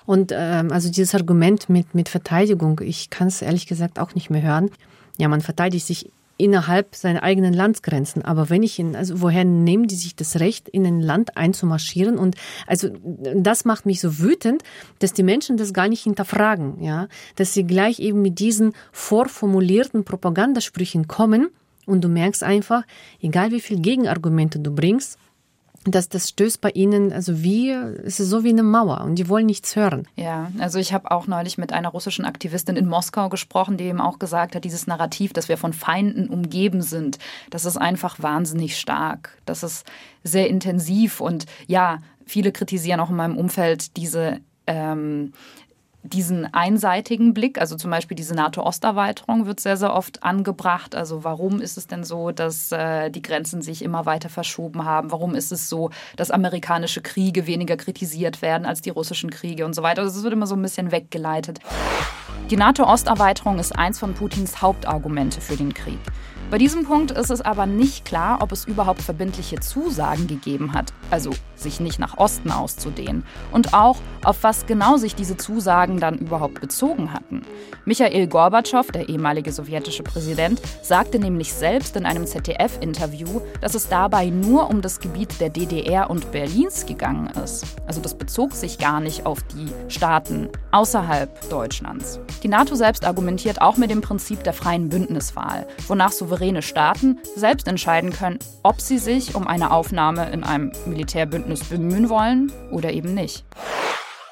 Und 0.05 0.31
ähm, 0.33 0.71
also 0.71 0.89
dieses 0.89 1.13
Argument 1.13 1.69
mit, 1.69 1.93
mit 1.93 2.09
Verteidigung, 2.09 2.79
ich 2.81 3.09
kann 3.09 3.27
es 3.27 3.41
ehrlich 3.41 3.67
gesagt 3.67 3.99
auch 3.99 4.15
nicht 4.15 4.29
mehr 4.29 4.41
hören. 4.41 4.71
Ja, 5.17 5.27
man 5.27 5.41
verteidigt 5.41 5.85
sich 5.85 6.11
innerhalb 6.37 6.95
seiner 6.95 7.23
eigenen 7.23 7.53
Landsgrenzen. 7.53 8.23
Aber 8.23 8.49
wenn 8.49 8.63
ich 8.63 8.79
in, 8.79 8.95
also 8.95 9.21
woher 9.21 9.43
nehmen 9.43 9.87
die 9.87 9.95
sich 9.95 10.15
das 10.15 10.39
Recht, 10.39 10.69
in 10.69 10.85
ein 10.85 11.01
Land 11.01 11.35
einzumarschieren? 11.35 12.17
Und 12.17 12.35
also 12.65 12.89
das 13.35 13.65
macht 13.65 13.85
mich 13.85 13.99
so 13.99 14.19
wütend, 14.19 14.63
dass 14.99 15.13
die 15.13 15.23
Menschen 15.23 15.57
das 15.57 15.73
gar 15.73 15.87
nicht 15.87 16.03
hinterfragen, 16.03 16.83
ja, 16.83 17.07
dass 17.35 17.53
sie 17.53 17.65
gleich 17.65 17.99
eben 17.99 18.21
mit 18.21 18.39
diesen 18.39 18.73
vorformulierten 18.91 20.03
Propagandasprüchen 20.03 21.07
kommen 21.07 21.49
und 21.85 22.03
du 22.03 22.09
merkst 22.09 22.43
einfach, 22.43 22.83
egal 23.21 23.51
wie 23.51 23.61
viel 23.61 23.79
Gegenargumente 23.79 24.59
du 24.59 24.75
bringst, 24.75 25.17
dass 25.91 26.09
das 26.09 26.29
stößt 26.29 26.61
bei 26.61 26.71
ihnen, 26.71 27.11
also 27.13 27.43
wie, 27.43 27.71
es 27.71 28.19
ist 28.19 28.29
so 28.29 28.43
wie 28.43 28.49
eine 28.49 28.63
Mauer 28.63 29.01
und 29.01 29.15
die 29.15 29.29
wollen 29.29 29.45
nichts 29.45 29.75
hören. 29.75 30.07
Ja, 30.15 30.51
also 30.59 30.79
ich 30.79 30.93
habe 30.93 31.11
auch 31.11 31.27
neulich 31.27 31.57
mit 31.57 31.73
einer 31.73 31.89
russischen 31.89 32.25
Aktivistin 32.25 32.75
in 32.75 32.87
Moskau 32.87 33.29
gesprochen, 33.29 33.77
die 33.77 33.85
eben 33.85 34.01
auch 34.01 34.19
gesagt 34.19 34.55
hat, 34.55 34.63
dieses 34.63 34.87
Narrativ, 34.87 35.33
dass 35.33 35.49
wir 35.49 35.57
von 35.57 35.73
Feinden 35.73 36.29
umgeben 36.29 36.81
sind, 36.81 37.19
das 37.49 37.65
ist 37.65 37.77
einfach 37.77 38.21
wahnsinnig 38.21 38.77
stark. 38.77 39.37
Das 39.45 39.63
ist 39.63 39.85
sehr 40.23 40.49
intensiv 40.49 41.21
und 41.21 41.45
ja, 41.67 41.99
viele 42.25 42.51
kritisieren 42.51 42.99
auch 42.99 43.09
in 43.09 43.15
meinem 43.15 43.37
Umfeld 43.37 43.97
diese 43.97 44.39
ähm, 44.67 45.33
diesen 46.13 46.53
einseitigen 46.53 47.33
Blick, 47.33 47.59
also 47.59 47.75
zum 47.75 47.91
Beispiel 47.91 48.15
diese 48.15 48.33
NATO-Osterweiterung 48.33 49.45
wird 49.45 49.59
sehr, 49.59 49.77
sehr 49.77 49.93
oft 49.93 50.23
angebracht. 50.23 50.95
Also 50.95 51.23
warum 51.23 51.61
ist 51.61 51.77
es 51.77 51.87
denn 51.87 52.03
so, 52.03 52.31
dass 52.31 52.71
äh, 52.71 53.09
die 53.09 53.21
Grenzen 53.21 53.61
sich 53.61 53.83
immer 53.83 54.05
weiter 54.05 54.29
verschoben 54.29 54.85
haben? 54.85 55.11
Warum 55.11 55.35
ist 55.35 55.51
es 55.51 55.69
so, 55.69 55.89
dass 56.15 56.31
amerikanische 56.31 57.01
Kriege 57.01 57.47
weniger 57.47 57.77
kritisiert 57.77 58.41
werden 58.41 58.65
als 58.65 58.81
die 58.81 58.89
russischen 58.89 59.29
Kriege 59.29 59.65
und 59.65 59.73
so 59.73 59.83
weiter? 59.83 60.01
Also 60.01 60.17
es 60.17 60.23
wird 60.23 60.33
immer 60.33 60.47
so 60.47 60.55
ein 60.55 60.61
bisschen 60.61 60.91
weggeleitet. 60.91 61.59
Die 62.49 62.57
NATO-Osterweiterung 62.57 63.59
ist 63.59 63.77
eins 63.77 63.99
von 63.99 64.13
Putins 64.13 64.61
Hauptargumente 64.61 65.41
für 65.41 65.57
den 65.57 65.73
Krieg. 65.73 65.99
Bei 66.49 66.57
diesem 66.57 66.85
Punkt 66.85 67.11
ist 67.11 67.29
es 67.29 67.41
aber 67.41 67.65
nicht 67.65 68.05
klar, 68.05 68.37
ob 68.41 68.53
es 68.53 68.63
überhaupt 68.63 69.01
verbindliche 69.01 69.59
Zusagen 69.59 70.27
gegeben 70.27 70.71
hat, 70.71 70.93
also 71.11 71.31
sich 71.55 71.81
nicht 71.81 71.99
nach 71.99 72.17
Osten 72.17 72.51
auszudehnen, 72.51 73.25
und 73.51 73.73
auch, 73.73 73.97
auf 74.23 74.43
was 74.43 74.65
genau 74.65 74.95
sich 74.95 75.13
diese 75.13 75.35
Zusagen 75.35 75.99
dann 75.99 76.17
überhaupt 76.17 76.61
bezogen 76.61 77.11
hatten. 77.11 77.41
Michael 77.83 78.27
Gorbatschow, 78.27 78.89
der 78.91 79.09
ehemalige 79.09 79.51
sowjetische 79.51 80.03
Präsident, 80.03 80.61
sagte 80.81 81.19
nämlich 81.19 81.53
selbst 81.53 81.97
in 81.97 82.05
einem 82.05 82.25
ZDF-Interview, 82.25 83.41
dass 83.59 83.75
es 83.75 83.89
dabei 83.89 84.29
nur 84.29 84.69
um 84.69 84.81
das 84.81 85.01
Gebiet 85.01 85.41
der 85.41 85.49
DDR 85.49 86.09
und 86.09 86.31
Berlins 86.31 86.85
gegangen 86.85 87.27
ist. 87.43 87.65
Also 87.87 87.99
das 87.99 88.17
bezog 88.17 88.53
sich 88.53 88.77
gar 88.77 89.01
nicht 89.01 89.25
auf 89.25 89.43
die 89.43 89.67
Staaten 89.89 90.47
außerhalb 90.71 91.49
Deutschlands. 91.49 92.19
Die 92.41 92.47
NATO 92.47 92.75
selbst 92.75 93.03
argumentiert 93.03 93.61
auch 93.61 93.75
mit 93.75 93.89
dem 93.89 94.01
Prinzip 94.01 94.43
der 94.43 94.53
freien 94.53 94.87
Bündniswahl, 94.89 95.67
wonach 95.87 96.11
souverän 96.11 96.36
souveräne 96.37 96.61
Staaten 96.61 97.19
selbst 97.35 97.67
entscheiden 97.67 98.11
können, 98.11 98.37
ob 98.61 98.79
sie 98.79 98.99
sich 98.99 99.33
um 99.33 99.47
eine 99.47 99.71
Aufnahme 99.71 100.29
in 100.29 100.43
einem 100.43 100.71
Militärbündnis 100.85 101.63
bemühen 101.63 102.09
wollen 102.09 102.51
oder 102.71 102.93
eben 102.93 103.13
nicht. 103.13 103.43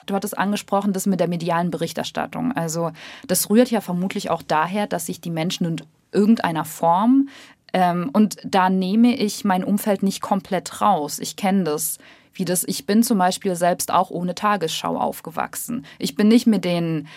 Du 0.06 0.14
hattest 0.14 0.38
angesprochen, 0.38 0.94
das 0.94 1.08
mit 1.08 1.20
der 1.20 1.28
medialen 1.28 1.72
Berichterstattung. 1.72 2.52
Also 2.52 2.92
das 3.28 3.50
rührt 3.50 3.72
ja 3.72 3.82
vermutlich 3.82 4.30
auch 4.30 4.44
daher, 4.44 4.86
dass 4.86 5.08
sich 5.08 5.20
die 5.20 5.32
Menschen 5.32 5.66
in 5.66 5.82
irgendeiner 6.12 6.64
Form, 6.64 7.30
ähm, 7.74 8.12
und 8.14 8.38
da 8.46 8.70
nehme 8.70 9.16
ich 9.16 9.44
mein 9.44 9.64
Umfeld 9.64 10.04
nicht 10.04 10.22
komplett 10.22 10.82
raus. 10.82 11.18
Ich 11.18 11.36
kenne 11.36 11.64
das 11.64 11.98
wie 12.38 12.46
das, 12.46 12.66
ich 12.66 12.86
bin 12.86 13.02
zum 13.02 13.18
Beispiel 13.18 13.56
selbst 13.56 13.92
auch 13.92 14.10
ohne 14.10 14.36
Tagesschau 14.36 14.98
aufgewachsen. 14.98 15.86
Ich 16.00 16.16
bin 16.16 16.28
nicht 16.28 16.46
mit 16.46 16.66
den 16.66 17.08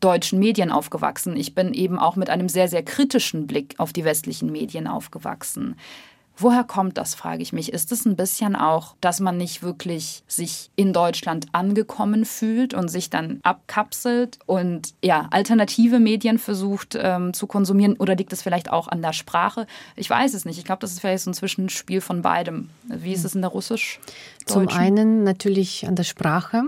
deutschen 0.00 0.38
Medien 0.38 0.70
aufgewachsen. 0.70 1.36
Ich 1.36 1.54
bin 1.54 1.74
eben 1.74 1.98
auch 1.98 2.16
mit 2.16 2.30
einem 2.30 2.48
sehr, 2.48 2.68
sehr 2.68 2.82
kritischen 2.82 3.46
Blick 3.46 3.74
auf 3.78 3.92
die 3.92 4.04
westlichen 4.04 4.50
Medien 4.50 4.86
aufgewachsen. 4.86 5.76
Woher 6.38 6.64
kommt 6.64 6.98
das, 6.98 7.14
frage 7.14 7.42
ich 7.42 7.54
mich. 7.54 7.72
Ist 7.72 7.92
es 7.92 8.04
ein 8.04 8.14
bisschen 8.14 8.56
auch, 8.56 8.94
dass 9.00 9.20
man 9.20 9.38
nicht 9.38 9.62
wirklich 9.62 10.22
sich 10.28 10.70
in 10.76 10.92
Deutschland 10.92 11.46
angekommen 11.52 12.26
fühlt 12.26 12.74
und 12.74 12.88
sich 12.88 13.08
dann 13.08 13.40
abkapselt 13.42 14.38
und 14.44 14.92
ja, 15.02 15.28
alternative 15.30 15.98
Medien 15.98 16.38
versucht 16.38 16.96
ähm, 17.00 17.32
zu 17.32 17.46
konsumieren? 17.46 17.96
Oder 17.96 18.16
liegt 18.16 18.34
es 18.34 18.42
vielleicht 18.42 18.70
auch 18.70 18.86
an 18.88 19.00
der 19.00 19.14
Sprache? 19.14 19.66
Ich 19.96 20.10
weiß 20.10 20.34
es 20.34 20.44
nicht. 20.44 20.58
Ich 20.58 20.64
glaube, 20.64 20.80
das 20.80 20.92
ist 20.92 21.00
vielleicht 21.00 21.24
so 21.24 21.30
ein 21.30 21.34
Zwischenspiel 21.34 22.02
von 22.02 22.20
beidem. 22.20 22.68
Wie 22.84 23.14
ist 23.14 23.24
es 23.24 23.34
in 23.34 23.40
der 23.40 23.50
Russisch? 23.50 23.98
Zum 24.44 24.68
einen 24.68 25.24
natürlich 25.24 25.86
an 25.88 25.96
der 25.96 26.04
Sprache 26.04 26.64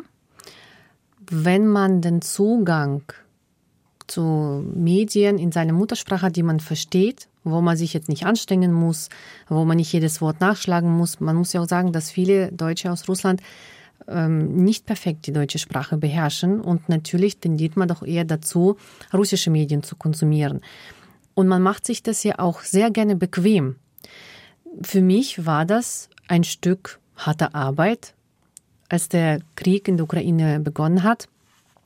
wenn 1.31 1.67
man 1.67 2.01
den 2.01 2.23
Zugang 2.23 3.03
zu 4.07 4.65
Medien 4.75 5.39
in 5.39 5.53
seiner 5.53 5.73
Muttersprache 5.73 6.31
die 6.31 6.43
man 6.43 6.61
versteht, 6.61 7.29
wo 7.45 7.61
man 7.61 7.77
sich 7.77 7.93
jetzt 7.93 8.09
nicht 8.09 8.25
anstrengen 8.25 8.73
muss, 8.73 9.09
wo 9.49 9.65
man 9.65 9.77
nicht 9.77 9.93
jedes 9.93 10.21
Wort 10.21 10.41
nachschlagen 10.41 10.91
muss. 10.91 11.21
Man 11.21 11.37
muss 11.37 11.53
ja 11.53 11.61
auch 11.61 11.69
sagen, 11.69 11.93
dass 11.93 12.11
viele 12.11 12.51
Deutsche 12.53 12.91
aus 12.91 13.09
Russland 13.09 13.43
ähm, 14.07 14.65
nicht 14.65 14.87
perfekt 14.87 15.27
die 15.27 15.33
deutsche 15.33 15.59
Sprache 15.59 15.97
beherrschen 15.97 16.61
und 16.61 16.89
natürlich 16.89 17.39
tendiert 17.39 17.77
man 17.77 17.89
doch 17.89 18.03
eher 18.03 18.25
dazu, 18.25 18.77
russische 19.13 19.51
Medien 19.51 19.83
zu 19.83 19.97
konsumieren. 19.97 20.61
Und 21.35 21.47
man 21.47 21.63
macht 21.63 21.87
sich 21.87 22.03
das 22.03 22.25
ja 22.25 22.39
auch 22.39 22.63
sehr 22.63 22.91
gerne 22.91 23.17
bequem. 23.17 23.77
Für 24.83 25.03
mich 25.03 25.47
war 25.47 25.65
das 25.65 26.09
ein 26.27 26.45
Stück 26.45 27.01
harte 27.17 27.55
Arbeit, 27.55 28.15
als 28.89 29.09
der 29.09 29.41
Krieg 29.57 29.89
in 29.89 29.97
der 29.97 30.05
Ukraine 30.05 30.61
begonnen 30.61 31.03
hat, 31.03 31.29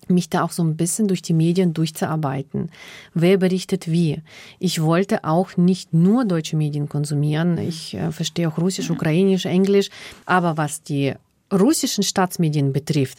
mich 0.09 0.29
da 0.29 0.43
auch 0.43 0.51
so 0.51 0.63
ein 0.63 0.77
bisschen 0.77 1.09
durch 1.09 1.23
die 1.23 1.33
Medien 1.33 1.75
durchzuarbeiten. 1.75 2.71
Wer 3.15 3.39
berichtet 3.39 3.91
wie? 3.91 4.21
Ich 4.59 4.83
wollte 4.83 5.25
auch 5.25 5.57
nicht 5.57 5.95
nur 5.95 6.25
deutsche 6.25 6.57
Medien 6.57 6.89
konsumieren. 6.89 7.59
Ich 7.59 7.95
äh, 7.95 8.11
verstehe 8.11 8.49
auch 8.49 8.59
Russisch, 8.59 8.91
Ukrainisch, 8.91 9.47
Englisch. 9.47 9.91
Aber 10.27 10.57
was 10.57 10.83
die 10.83 11.15
russischen 11.53 12.03
Staatsmedien 12.03 12.73
betrifft, 12.73 13.19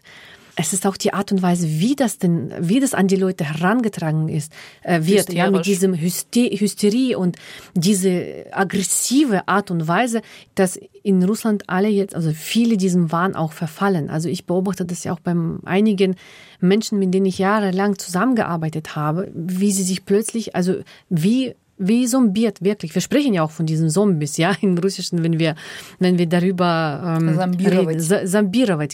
es 0.55 0.73
ist 0.73 0.85
auch 0.85 0.97
die 0.97 1.13
Art 1.13 1.31
und 1.31 1.41
Weise, 1.41 1.67
wie 1.67 1.95
das 1.95 2.19
denn, 2.19 2.53
wie 2.59 2.79
das 2.79 2.93
an 2.93 3.07
die 3.07 3.15
Leute 3.15 3.43
herangetragen 3.43 4.29
ist, 4.29 4.51
äh, 4.83 5.01
wird, 5.03 5.33
ja, 5.33 5.49
mit 5.49 5.65
diesem 5.65 5.93
Hyster 5.93 6.41
Hysterie 6.41 7.15
und 7.15 7.37
diese 7.73 8.45
aggressive 8.51 9.47
Art 9.47 9.71
und 9.71 9.87
Weise, 9.87 10.21
dass 10.55 10.79
in 11.01 11.23
Russland 11.23 11.63
alle 11.67 11.89
jetzt, 11.89 12.15
also 12.15 12.31
viele 12.31 12.77
diesem 12.77 13.11
Wahn 13.11 13.35
auch 13.35 13.51
verfallen. 13.51 14.09
Also 14.09 14.29
ich 14.29 14.45
beobachte 14.45 14.85
das 14.85 15.03
ja 15.03 15.13
auch 15.13 15.19
bei 15.19 15.35
einigen 15.65 16.15
Menschen, 16.59 16.99
mit 16.99 17.13
denen 17.13 17.25
ich 17.25 17.39
jahrelang 17.39 17.97
zusammengearbeitet 17.97 18.95
habe, 18.95 19.31
wie 19.33 19.71
sie 19.71 19.83
sich 19.83 20.05
plötzlich, 20.05 20.55
also 20.55 20.75
wie 21.09 21.55
wie 21.77 22.05
zombiert, 22.07 22.63
wirklich. 22.63 22.93
Wir 22.93 23.01
sprechen 23.01 23.33
ja 23.33 23.43
auch 23.43 23.51
von 23.51 23.65
diesen 23.65 23.89
Zombies, 23.89 24.37
ja, 24.37 24.55
im 24.61 24.77
Russischen, 24.77 25.23
wenn 25.23 25.39
wir, 25.39 25.55
wenn 25.99 26.17
wir 26.17 26.27
darüber 26.27 27.17
ähm, 27.19 27.35
Zambirovat. 27.35 27.87
reden. 27.87 27.99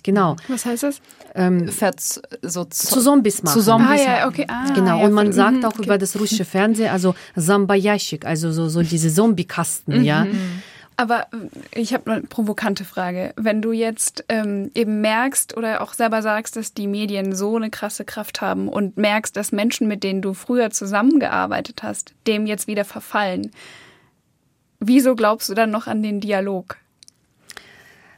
genau. 0.03 0.35
Was 0.47 0.65
heißt 0.65 0.83
das? 0.83 1.01
Ähm, 1.35 1.67
Verz, 1.67 2.21
so 2.41 2.65
zu 2.65 3.01
Zombies 3.01 3.43
machen. 3.43 3.59
Zu 3.59 3.65
Zombies. 3.65 4.01
Ah, 4.01 4.19
ja, 4.19 4.27
okay. 4.27 4.45
Ah, 4.47 4.71
genau. 4.73 4.99
Ja, 4.99 5.05
und 5.05 5.13
man 5.13 5.31
sagt 5.33 5.65
auch 5.65 5.73
okay. 5.73 5.83
über 5.83 5.97
das 5.97 6.19
russische 6.19 6.45
Fernsehen, 6.45 6.89
also 6.89 7.15
Zambayashik, 7.37 8.25
also 8.25 8.51
so, 8.51 8.69
so 8.69 8.81
diese 8.81 9.13
Zombiekasten, 9.13 10.03
ja. 10.03 10.25
Aber 10.99 11.27
äh, 11.31 11.79
ich 11.79 11.93
habe 11.93 12.11
eine 12.11 12.23
provokante 12.23 12.83
Frage. 12.83 13.33
Wenn 13.37 13.61
du 13.61 13.71
jetzt 13.71 14.25
ähm, 14.27 14.69
eben 14.75 14.99
merkst 14.99 15.55
oder 15.55 15.81
auch 15.81 15.93
selber 15.93 16.21
sagst, 16.21 16.57
dass 16.57 16.73
die 16.73 16.87
Medien 16.87 17.33
so 17.33 17.55
eine 17.55 17.69
krasse 17.69 18.03
Kraft 18.03 18.41
haben 18.41 18.67
und 18.67 18.97
merkst, 18.97 19.33
dass 19.37 19.53
Menschen, 19.53 19.87
mit 19.87 20.03
denen 20.03 20.21
du 20.21 20.33
früher 20.33 20.71
zusammengearbeitet 20.71 21.83
hast, 21.83 22.13
dem 22.27 22.45
jetzt 22.45 22.67
wieder 22.67 22.83
verfallen, 22.83 23.51
wieso 24.81 25.15
glaubst 25.15 25.47
du 25.47 25.53
dann 25.53 25.71
noch 25.71 25.87
an 25.87 26.03
den 26.03 26.19
Dialog? 26.19 26.75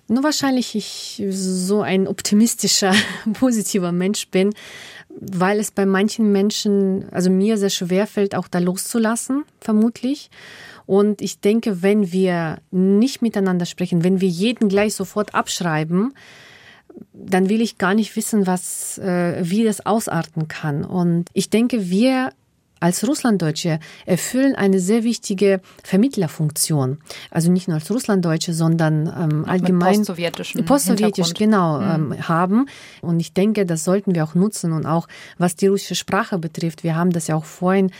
Nur 0.08 0.24
wahrscheinlich 0.24 0.74
ich 0.74 1.24
so 1.30 1.84
ein 1.84 2.08
optimistischer, 2.08 2.96
positiver 3.34 3.92
Mensch 3.92 4.28
bin, 4.30 4.56
weil 5.08 5.60
es 5.60 5.70
bei 5.70 5.86
manchen 5.86 6.32
Menschen, 6.32 7.06
also 7.12 7.30
mir 7.30 7.60
sehr 7.60 7.70
schwer 7.70 8.08
fällt, 8.08 8.34
auch 8.34 8.48
da 8.48 8.58
loszulassen, 8.58 9.44
vermutlich. 9.60 10.32
Und 10.92 11.22
ich 11.22 11.40
denke, 11.40 11.82
wenn 11.84 12.12
wir 12.12 12.58
nicht 12.70 13.22
miteinander 13.22 13.66
sprechen, 13.66 14.04
wenn 14.04 14.20
wir 14.20 14.28
jeden 14.28 14.68
gleich 14.68 14.94
sofort 14.94 15.34
abschreiben, 15.34 16.14
dann 17.14 17.48
will 17.48 17.62
ich 17.62 17.78
gar 17.78 17.94
nicht 17.94 18.14
wissen, 18.18 18.46
was, 18.46 18.98
äh, 18.98 19.40
wie 19.42 19.64
das 19.64 19.86
ausarten 19.86 20.50
kann. 20.50 20.84
Und 20.84 21.30
ich 21.32 21.50
denke, 21.50 21.90
wir 21.90 22.34
als 22.82 23.08
Russlanddeutsche 23.08 23.80
erfüllen 24.06 24.54
eine 24.54 24.82
sehr 24.82 25.06
wichtige 25.06 25.62
Vermittlerfunktion. 25.82 26.98
Also 27.30 27.54
nicht 27.54 27.70
nur 27.70 27.76
als 27.76 27.90
Russlanddeutsche, 27.90 28.54
sondern 28.54 29.08
ähm, 29.18 29.46
allgemein 29.46 29.96
postsowjetischen 29.96 30.66
postsowjetisch 30.66 31.34
genau 31.36 31.80
mhm. 31.80 32.12
ähm, 32.12 32.28
haben. 32.28 32.66
Und 33.00 33.22
ich 33.22 33.32
denke, 33.32 33.66
das 33.66 33.86
sollten 33.86 34.14
wir 34.14 34.26
auch 34.26 34.36
nutzen. 34.36 34.74
Und 34.74 34.86
auch 34.86 35.08
was 35.38 35.56
die 35.56 35.68
russische 35.68 35.96
Sprache 35.96 36.38
betrifft, 36.38 36.84
wir 36.84 36.98
haben 36.98 37.12
das 37.12 37.28
ja 37.28 37.36
auch 37.36 37.46
vorhin 37.46 37.92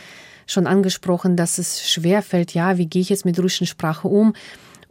schon 0.46 0.66
angesprochen, 0.66 1.36
dass 1.36 1.58
es 1.58 1.90
schwer 1.90 2.22
fällt, 2.22 2.54
ja, 2.54 2.78
wie 2.78 2.86
gehe 2.86 3.02
ich 3.02 3.08
jetzt 3.08 3.24
mit 3.24 3.38
russischen 3.38 3.66
Sprache 3.66 4.08
um? 4.08 4.34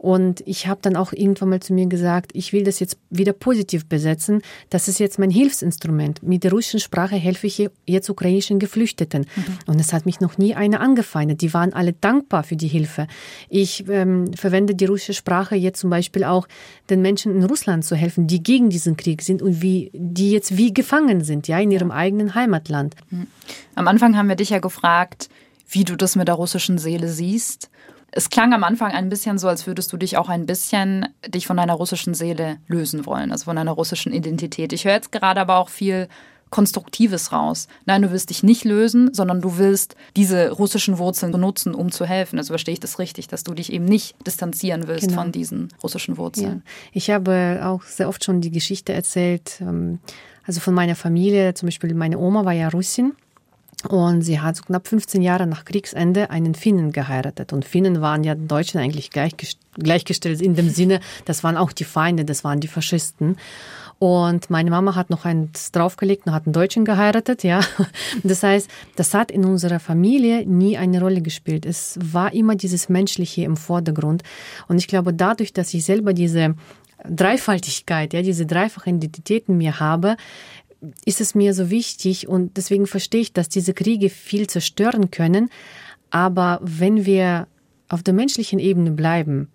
Und 0.02 0.42
ich 0.46 0.66
habe 0.66 0.80
dann 0.82 0.96
auch 0.96 1.12
irgendwann 1.12 1.50
mal 1.50 1.60
zu 1.60 1.72
mir 1.72 1.86
gesagt, 1.86 2.32
ich 2.34 2.52
will 2.52 2.64
das 2.64 2.80
jetzt 2.80 2.98
wieder 3.10 3.32
positiv 3.32 3.86
besetzen. 3.86 4.42
Das 4.68 4.88
ist 4.88 4.98
jetzt 4.98 5.20
mein 5.20 5.30
Hilfsinstrument. 5.30 6.24
Mit 6.24 6.42
der 6.42 6.50
russischen 6.50 6.80
Sprache 6.80 7.14
helfe 7.14 7.46
ich 7.46 7.70
jetzt 7.86 8.10
ukrainischen 8.10 8.58
Geflüchteten. 8.58 9.26
Mhm. 9.36 9.58
Und 9.66 9.80
es 9.80 9.92
hat 9.92 10.04
mich 10.04 10.18
noch 10.18 10.38
nie 10.38 10.56
einer 10.56 10.80
angefeindet. 10.80 11.40
Die 11.40 11.54
waren 11.54 11.72
alle 11.72 11.92
dankbar 11.92 12.42
für 12.42 12.56
die 12.56 12.66
Hilfe. 12.66 13.06
Ich 13.48 13.88
ähm, 13.88 14.34
verwende 14.34 14.74
die 14.74 14.86
russische 14.86 15.14
Sprache 15.14 15.54
jetzt 15.54 15.78
zum 15.78 15.90
Beispiel 15.90 16.24
auch 16.24 16.48
den 16.90 17.00
Menschen 17.00 17.36
in 17.36 17.44
Russland 17.44 17.84
zu 17.84 17.94
helfen, 17.94 18.26
die 18.26 18.42
gegen 18.42 18.70
diesen 18.70 18.96
Krieg 18.96 19.22
sind 19.22 19.40
und 19.40 19.62
wie, 19.62 19.92
die 19.94 20.32
jetzt 20.32 20.56
wie 20.56 20.74
gefangen 20.74 21.22
sind, 21.22 21.46
ja, 21.46 21.60
in 21.60 21.70
ihrem 21.70 21.90
ja. 21.90 21.94
eigenen 21.94 22.34
Heimatland. 22.34 22.96
Mhm. 23.10 23.28
Am 23.76 23.86
Anfang 23.86 24.16
haben 24.16 24.28
wir 24.28 24.34
dich 24.34 24.50
ja 24.50 24.58
gefragt, 24.58 25.28
wie 25.70 25.84
du 25.84 25.94
das 25.94 26.16
mit 26.16 26.26
der 26.26 26.34
russischen 26.34 26.78
Seele 26.78 27.08
siehst. 27.08 27.70
Es 28.14 28.28
klang 28.28 28.52
am 28.52 28.62
Anfang 28.62 28.92
ein 28.92 29.08
bisschen 29.08 29.38
so, 29.38 29.48
als 29.48 29.66
würdest 29.66 29.92
du 29.92 29.96
dich 29.96 30.18
auch 30.18 30.28
ein 30.28 30.46
bisschen 30.46 31.08
dich 31.26 31.46
von 31.46 31.56
deiner 31.56 31.72
russischen 31.72 32.12
Seele 32.12 32.58
lösen 32.68 33.06
wollen, 33.06 33.32
also 33.32 33.46
von 33.46 33.56
deiner 33.56 33.72
russischen 33.72 34.12
Identität. 34.12 34.72
Ich 34.72 34.84
höre 34.84 34.92
jetzt 34.92 35.12
gerade 35.12 35.40
aber 35.40 35.56
auch 35.56 35.70
viel 35.70 36.08
Konstruktives 36.52 37.32
raus. 37.32 37.66
Nein, 37.86 38.02
du 38.02 38.12
willst 38.12 38.28
dich 38.28 38.42
nicht 38.42 38.64
lösen, 38.64 39.12
sondern 39.14 39.40
du 39.40 39.56
willst 39.56 39.96
diese 40.16 40.50
russischen 40.50 40.98
Wurzeln 40.98 41.32
benutzen, 41.32 41.74
um 41.74 41.90
zu 41.90 42.04
helfen. 42.04 42.38
Also 42.38 42.52
verstehe 42.52 42.74
ich 42.74 42.80
das 42.80 42.98
richtig, 42.98 43.26
dass 43.26 43.42
du 43.42 43.54
dich 43.54 43.72
eben 43.72 43.86
nicht 43.86 44.14
distanzieren 44.26 44.86
willst 44.86 45.08
genau. 45.08 45.22
von 45.22 45.32
diesen 45.32 45.68
russischen 45.82 46.18
Wurzeln. 46.18 46.62
Ja. 46.64 46.72
Ich 46.92 47.10
habe 47.10 47.62
auch 47.64 47.82
sehr 47.84 48.08
oft 48.08 48.22
schon 48.22 48.42
die 48.42 48.50
Geschichte 48.50 48.92
erzählt, 48.92 49.60
ähm, 49.62 49.98
also 50.44 50.60
von 50.60 50.74
meiner 50.74 50.96
Familie, 50.96 51.54
zum 51.54 51.68
Beispiel 51.68 51.94
meine 51.94 52.18
Oma 52.18 52.44
war 52.44 52.52
ja 52.52 52.68
Russin. 52.68 53.14
Und 53.88 54.22
sie 54.22 54.40
hat 54.40 54.56
so 54.56 54.62
knapp 54.62 54.86
15 54.86 55.22
Jahre 55.22 55.46
nach 55.46 55.64
Kriegsende 55.64 56.30
einen 56.30 56.54
Finnen 56.54 56.92
geheiratet. 56.92 57.52
Und 57.52 57.64
Finnen 57.64 58.00
waren 58.00 58.22
ja 58.22 58.34
Deutschen 58.34 58.80
eigentlich 58.80 59.10
gleichgestellt 59.10 60.40
in 60.40 60.54
dem 60.54 60.70
Sinne, 60.70 61.00
das 61.24 61.42
waren 61.42 61.56
auch 61.56 61.72
die 61.72 61.84
Feinde, 61.84 62.24
das 62.24 62.44
waren 62.44 62.60
die 62.60 62.68
Faschisten. 62.68 63.36
Und 63.98 64.50
meine 64.50 64.70
Mama 64.70 64.96
hat 64.96 65.10
noch 65.10 65.24
eins 65.24 65.70
draufgelegt 65.70 66.26
und 66.26 66.32
hat 66.32 66.46
einen 66.46 66.52
Deutschen 66.52 66.84
geheiratet, 66.84 67.44
ja. 67.44 67.60
Das 68.24 68.42
heißt, 68.42 68.68
das 68.96 69.14
hat 69.14 69.30
in 69.30 69.44
unserer 69.44 69.78
Familie 69.78 70.44
nie 70.44 70.76
eine 70.76 71.00
Rolle 71.00 71.22
gespielt. 71.22 71.64
Es 71.66 71.98
war 72.02 72.32
immer 72.32 72.56
dieses 72.56 72.88
Menschliche 72.88 73.44
im 73.44 73.56
Vordergrund. 73.56 74.24
Und 74.66 74.78
ich 74.78 74.88
glaube, 74.88 75.12
dadurch, 75.12 75.52
dass 75.52 75.72
ich 75.72 75.84
selber 75.84 76.14
diese 76.14 76.56
Dreifaltigkeit, 77.08 78.12
ja, 78.12 78.22
diese 78.22 78.46
dreifache 78.46 78.90
Identität 78.90 79.48
in 79.48 79.58
mir 79.58 79.80
habe, 79.80 80.16
ist 81.04 81.20
es 81.20 81.34
mir 81.34 81.54
so 81.54 81.70
wichtig 81.70 82.28
und 82.28 82.56
deswegen 82.56 82.86
verstehe 82.86 83.20
ich, 83.20 83.32
dass 83.32 83.48
diese 83.48 83.74
Kriege 83.74 84.10
viel 84.10 84.48
zerstören 84.48 85.10
können. 85.10 85.50
Aber 86.10 86.60
wenn 86.62 87.06
wir 87.06 87.46
auf 87.88 88.02
der 88.02 88.14
menschlichen 88.14 88.58
Ebene 88.58 88.90
bleiben, 88.90 89.48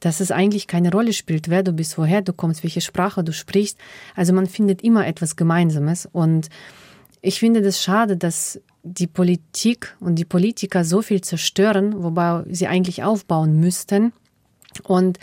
dass 0.00 0.20
es 0.20 0.30
eigentlich 0.30 0.66
keine 0.66 0.92
Rolle 0.92 1.12
spielt, 1.12 1.48
wer 1.48 1.62
du 1.62 1.72
bist, 1.72 1.98
woher 1.98 2.22
du 2.22 2.32
kommst, 2.32 2.62
welche 2.62 2.80
Sprache 2.80 3.24
du 3.24 3.32
sprichst. 3.32 3.78
Also 4.14 4.32
man 4.32 4.46
findet 4.46 4.82
immer 4.82 5.06
etwas 5.06 5.36
Gemeinsames. 5.36 6.08
Und 6.10 6.48
ich 7.20 7.40
finde 7.40 7.62
das 7.62 7.82
schade, 7.82 8.16
dass 8.16 8.60
die 8.84 9.08
Politik 9.08 9.96
und 9.98 10.14
die 10.16 10.24
Politiker 10.24 10.84
so 10.84 11.02
viel 11.02 11.20
zerstören, 11.20 12.02
wobei 12.02 12.44
sie 12.48 12.68
eigentlich 12.68 13.02
aufbauen 13.02 13.58
müssten. 13.58 14.12
Und 14.84 15.18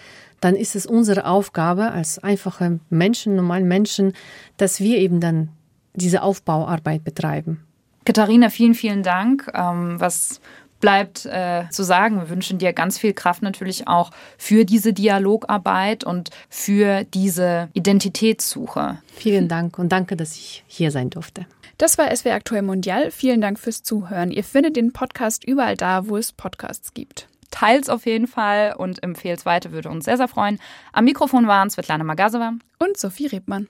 dann 0.45 0.55
ist 0.55 0.75
es 0.75 0.85
unsere 0.85 1.25
Aufgabe 1.25 1.91
als 1.91 2.19
einfache 2.19 2.79
Menschen, 2.91 3.35
normalen 3.35 3.67
Menschen, 3.67 4.13
dass 4.57 4.79
wir 4.79 4.99
eben 4.99 5.19
dann 5.19 5.49
diese 5.95 6.21
Aufbauarbeit 6.21 7.03
betreiben. 7.03 7.65
Katharina, 8.05 8.49
vielen, 8.49 8.75
vielen 8.75 9.01
Dank. 9.01 9.51
Ähm, 9.55 9.99
was 9.99 10.39
bleibt 10.79 11.25
äh, 11.25 11.63
zu 11.71 11.81
sagen? 11.81 12.21
Wir 12.21 12.29
wünschen 12.29 12.59
dir 12.59 12.73
ganz 12.73 12.99
viel 12.99 13.13
Kraft 13.13 13.41
natürlich 13.41 13.87
auch 13.87 14.11
für 14.37 14.65
diese 14.65 14.93
Dialogarbeit 14.93 16.03
und 16.03 16.29
für 16.47 17.05
diese 17.05 17.69
Identitätssuche. 17.73 18.99
Vielen 19.15 19.47
Dank 19.47 19.79
und 19.79 19.91
danke, 19.91 20.15
dass 20.15 20.35
ich 20.35 20.63
hier 20.67 20.91
sein 20.91 21.09
durfte. 21.09 21.47
Das 21.79 21.97
war 21.97 22.15
SW 22.15 22.29
Aktuell 22.29 22.61
Mondial. 22.61 23.09
Vielen 23.09 23.41
Dank 23.41 23.57
fürs 23.57 23.81
Zuhören. 23.81 24.29
Ihr 24.29 24.43
findet 24.43 24.75
den 24.75 24.93
Podcast 24.93 25.43
überall 25.43 25.75
da, 25.75 26.07
wo 26.07 26.17
es 26.17 26.33
Podcasts 26.33 26.93
gibt. 26.93 27.27
Teils 27.55 27.87
auf 27.89 28.05
jeden 28.05 28.27
Fall 28.27 28.75
und 28.77 29.01
empfehlt 29.01 29.39
es 29.39 29.45
weiter, 29.45 29.71
würde 29.71 29.87
uns 29.87 30.03
sehr, 30.03 30.17
sehr 30.17 30.27
freuen. 30.27 30.59
Am 30.91 31.05
Mikrofon 31.05 31.47
waren 31.47 31.69
Svetlana 31.69 32.03
Magasova 32.03 32.51
und 32.79 32.97
Sophie 32.97 33.27
Rebmann. 33.27 33.63